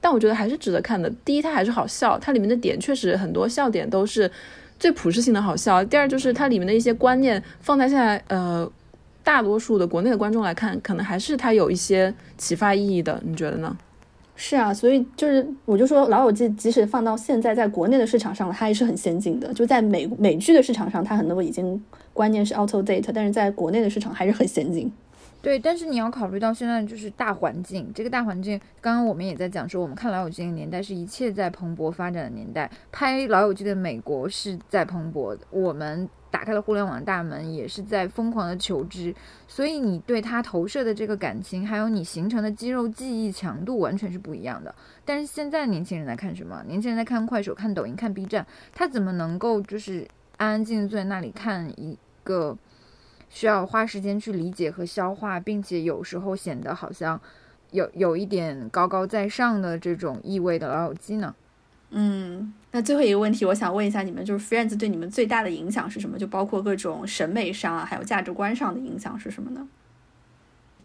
[0.00, 1.10] 但我觉得还是值得看的。
[1.24, 4.30] 第一，它还是好笑，它里面的点确实很多笑点都是。
[4.78, 5.84] 最普适性的好笑。
[5.84, 8.70] 第二就是它里面的一些观念，放在现在呃
[9.22, 13.20] 大多数的国内的观众来看，可能还是它有一些启发意义的。
[13.24, 13.76] 你觉得呢？
[14.38, 19.50] 是啊，所以就是我就说《老友记》即使放到现在在国内的市场上，它还是很先进的。
[19.54, 24.92] 就在美美剧的市场上，它很多已经观念是 out of date，但是在国内的市场还是很先进。
[25.42, 39.14] 对，但是你要考虑到现在就是大环境，这个大环境，刚刚我们也在讲说，我们看老友记的年代是一切在蓬勃发展的年代，拍老友记的美国是在蓬勃，我们打开了互联网大门，也是在疯狂的求知，
[39.46, 44.74] 所以你对他投射的这个感情，还有你形成的肌肉记忆强度完全是不一样的。
[45.04, 46.60] 但是现在年轻人在看什么？
[46.66, 50.08] 年轻人在看快手、看抖音、看 B 站，他怎么能够就是
[50.38, 52.58] 安安静静坐在那里看一个？
[53.28, 57.20] 需要花时间去理解和消化，并且有时候显得好像
[57.70, 61.34] 有有一点高高在上的这种意味的老友记呢？
[61.90, 66.18] 嗯，那最后一个问题，我想问一下你们，就是 Friends 对你们最大的影响是什么？
[66.18, 69.68] 就包括各种审美上啊，还有价值观上的影响是什么呢？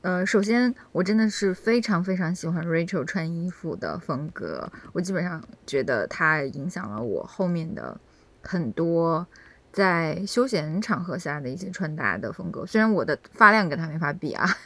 [0.02, 8.00] 呃，首先我真的是非常非常喜欢 Rachel 穿衣服的风格，我基本上觉得它影响了我后面的
[8.42, 9.28] 很多。
[9.72, 14.46] 在休闲场合下的一些穿搭的风格，虽然我的发量跟他没法比啊。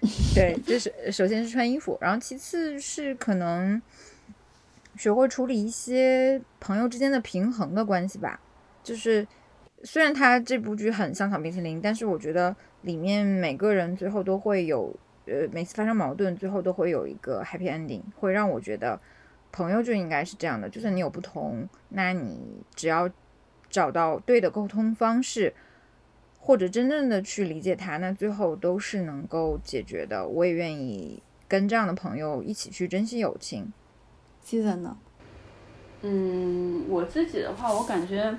[0.34, 3.80] 对，就是首先是穿衣服，然后其次是可能
[4.96, 8.40] 学会处理一些朋友之间的平衡的关系吧。
[8.82, 9.26] 就是
[9.82, 14.94] 虽然他这部剧很香草冰淇淋，但是我觉得里面每个人最后都会有，
[15.26, 18.98] 呃，每次发生矛盾最后都会有一个 happy ending，会让我觉得
[19.52, 22.40] 朋友就应该是这样的，就算你有不同，那你
[22.74, 23.10] 只要。
[23.76, 25.52] 找到对的沟通方式，
[26.40, 30.26] 或者真正的去理解他，那最后都是能够解决的。
[30.26, 33.70] 我也愿意跟这样的朋友一起去珍惜友情。
[34.40, 34.96] 记得呢？
[36.00, 38.34] 嗯，我自己的话，我感觉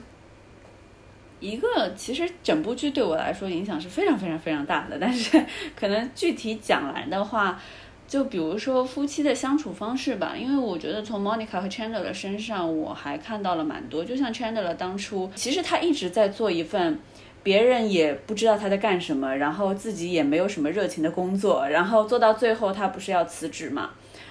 [1.39, 7.61] 一个其实整部剧对我来说影响是非常非常非常大的，但是可能具体讲来的话，
[8.07, 14.05] 就比如说夫妻的相处方式吧，因为我觉得从 Monica 和 Chandler 身上，我还看到了蛮多。
[14.05, 16.97] 就像 Chandler 当初，其实他一直在做一份
[17.43, 23.89] 别人也不知道他在干什么，然后自己也没有什么热情的工作，然后做到最后，他不是要辞职嘛？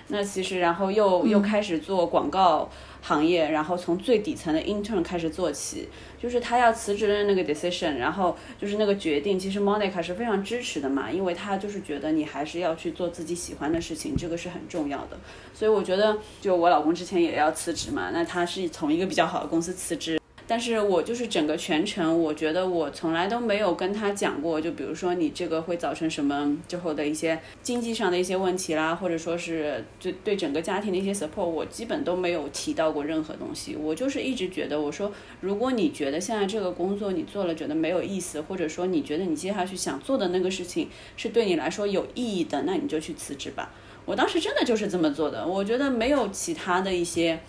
[0.09, 2.71] 那其实，然后又又开始做广告
[3.07, 5.89] 行业，然后从最底层的 intern 开始做起。
[6.21, 15.17] 就是他要辞职的那个 decision，然后就是那个决定，其实 Monica 是非常支持的嘛，因为他就是觉得你还是要去做自己喜欢的事情，这个是很重要的。
[15.55, 20.19] 所以我觉得，就我老公之前也要辞职嘛，那他是从一个比较好的公司辞职。
[20.49, 33.75] 但是我就是整个全程，我觉得我从来都没有跟他讲过，就比如说你这个会造成什么之后的一些经济上的一些问题啦，或者说是对对整个家庭的一些 support，我基本都没有提到过任何东西。
[33.75, 43.73] 我就是一直觉得，我说如果你觉得现在这个工作你做了觉得没有意思，或者说你觉得你接下去想做的那个事情是对你来说有意义的，那你就去辞职吧。
[44.05, 47.41] 我当时真的就是这么做的，我觉得没有其他的一些。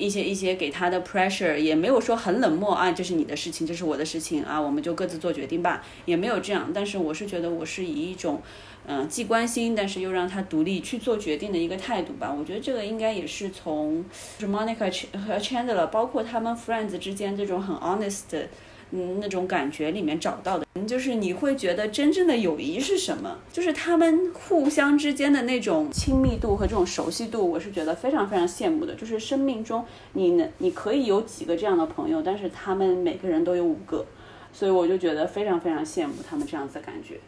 [0.00, 6.70] 一些一些给他的 pressure 也没有说很冷漠啊，这是你的事情，这是我的事情啊，我们就各自做决定吧，也没有这样。
[6.74, 8.40] 但是我是觉得我是以一种，
[8.86, 12.34] 嗯，既关心，但是又让他独立去做决定的一个态度吧。
[12.36, 14.04] 我觉得这个应该也是从
[14.38, 14.90] 就 Monica
[15.26, 18.46] 和 Chandler，包括他们 friends 之间这种很 honest。
[18.92, 23.38] 嗯，那种感觉里面找到的，就是你会觉得真正的友谊是什么？
[23.52, 28.94] 就是他们互相之间的那种亲密度和这种熟悉度，我是觉得非常非常羡慕的。
[28.94, 29.84] 就是生命中
[30.14, 34.04] 你能你可以有几个这样的朋友，但是他们每个人都有五个，
[34.52, 37.20] 所以我就觉得非常非常羡慕他们这样子的感觉。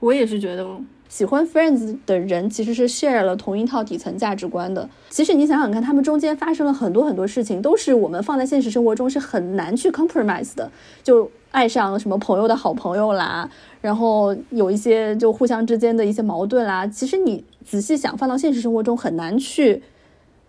[0.00, 0.66] 我也是觉得。
[1.08, 4.88] 喜欢 Friends 的人其实是 share 了同一套底层价值观的。
[5.08, 10.70] 其实你想想看，他们中间发生了很多很多事情，都是我们放在现实生活中是很难去 compromise 的。
[11.02, 16.86] 就爱上什么朋友的好朋友啦，然后有一些就互相之间的一些矛盾啦。
[16.86, 19.82] 其实你仔细想，放到现实生活中很难去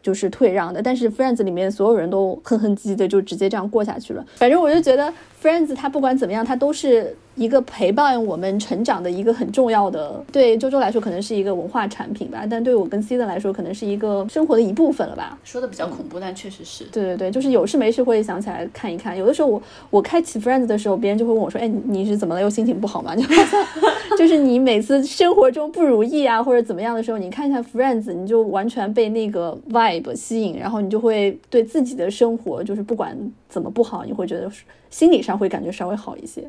[0.03, 0.79] 就是退让的。
[0.79, 4.23] 但是 Friends 里面所有人都哼哼唧唧的就直接这样过下去了。
[4.35, 7.15] 反正我就觉得 Friends 它不管怎么样，它都是。
[7.35, 15.39] 一个陪伴我们成长的一个很重要的，对周周来说可能是一个文化产品吧，但对我跟 C 的来说可能是一个生活的一部分了吧。
[15.45, 16.83] 说的比较恐怖，但确实是。
[16.91, 19.17] 对对对，就是有事没事会想起来看一看。
[19.17, 22.41] 有的时候我我开启 Friends 的时候，别人就会问我说：“哎，你是怎么了？
[22.41, 23.15] 又心情不好吗？”
[24.17, 33.17] 就就是你每次生活中不如意啊，或者怎么样的时候，你看一下 Friends，你就完全被那个 vibe 吸引，然后你就会对自己的生活，就是不管
[33.47, 34.51] 怎么不好，你会觉得
[34.91, 36.41] 心理上会感觉稍微好一些。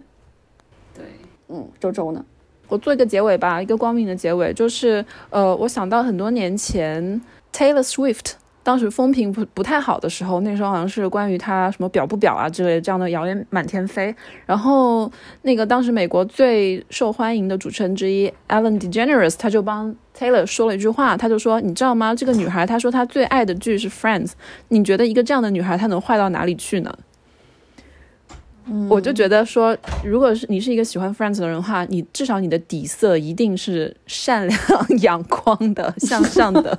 [0.94, 1.06] 对。
[1.48, 2.24] 嗯，周周呢？
[2.68, 7.20] 我做一个结尾吧，一个光明的结尾，就是呃，我想到很多年前
[7.52, 8.32] Taylor Swift
[8.62, 14.14] 当时风评不不太好的时候，那时候好像是关于他什么表不表啊之类的这样的谣言满天飞。
[14.46, 15.12] 然后
[15.42, 22.14] 那个当时美国最受欢迎的主持人之一 Ellen DeGeneres 他就帮 Taylor 说了一句话，他就说：“你知道吗？
[22.14, 24.30] 这个女孩她说她最爱的剧是 Friends，
[24.68, 26.96] 你觉得一个这样的女孩她能坏到哪里去呢？”
[28.88, 34.60] 我就觉得说，如果是你是一个喜欢 Friends 的人的话，你至少你的底色一定是善良、
[35.02, 36.78] 阳光的、向上的。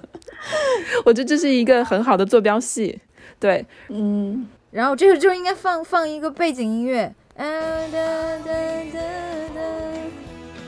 [1.06, 3.00] 我觉得这是一个很好的坐标系。
[3.40, 7.14] 对，嗯，然后这个就应该放放一个背景音乐。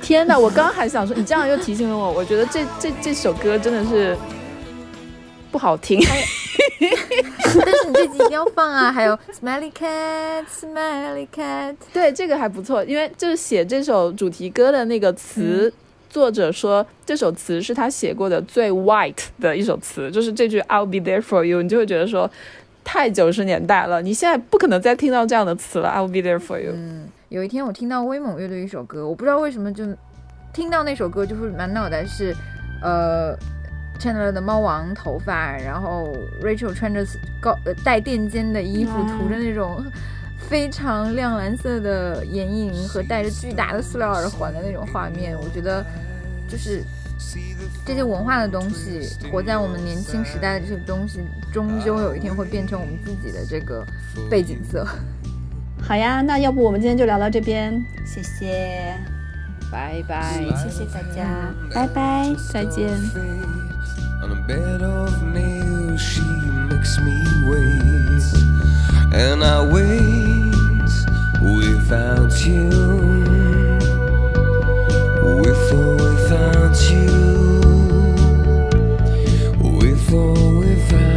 [0.02, 0.38] 天哪！
[0.38, 4.18] 我刚刚还想说，你这样又提醒了我，我觉得这这这首歌真的是
[5.56, 5.98] 不好听。
[7.40, 8.92] 但是你这集一定要放啊！
[8.92, 15.72] 还有 Smelly Cat, Smelly Cat，对，这个还不错，因为就是写这首主题歌的那个词，
[16.10, 22.30] 作者说这首词是他写过的最 white 的一首词，就是这句 I'll be there for you，你就会觉得说
[22.84, 25.88] 太九十年代了，你现在不可能再听到这样的词了。
[25.88, 26.74] I'll be there for you。
[26.76, 29.86] 嗯，有一天我听到威猛乐队一首歌，我不知道为什么就
[30.52, 32.36] 听到那首歌，就是满脑袋是
[32.82, 33.34] 呃。
[34.00, 37.06] Chandler 的猫王头发，然后 Rachel 穿着
[37.40, 39.84] 高呃带垫肩的衣服，涂着那种
[40.50, 45.84] 非常亮蓝色的眼影和戴着巨大的塑料耳环的那种画面，我觉得
[46.48, 46.84] 就是
[47.84, 51.22] 这些文化的东西，活在我们年轻时代的这些东西，
[51.52, 53.84] 终究有一天会变成我们自己的这个
[54.30, 54.86] 背景色。
[55.82, 58.96] 好呀，那要不我们今天就聊到这边，谢谢，
[59.71, 62.99] 拜拜，谢谢大家，拜拜，再见。
[64.23, 66.23] On a bed of nails, she
[66.69, 68.23] makes me wait.
[69.13, 70.91] And I wait
[71.41, 72.69] without you.
[75.43, 77.09] With or without you.
[79.59, 81.14] With or without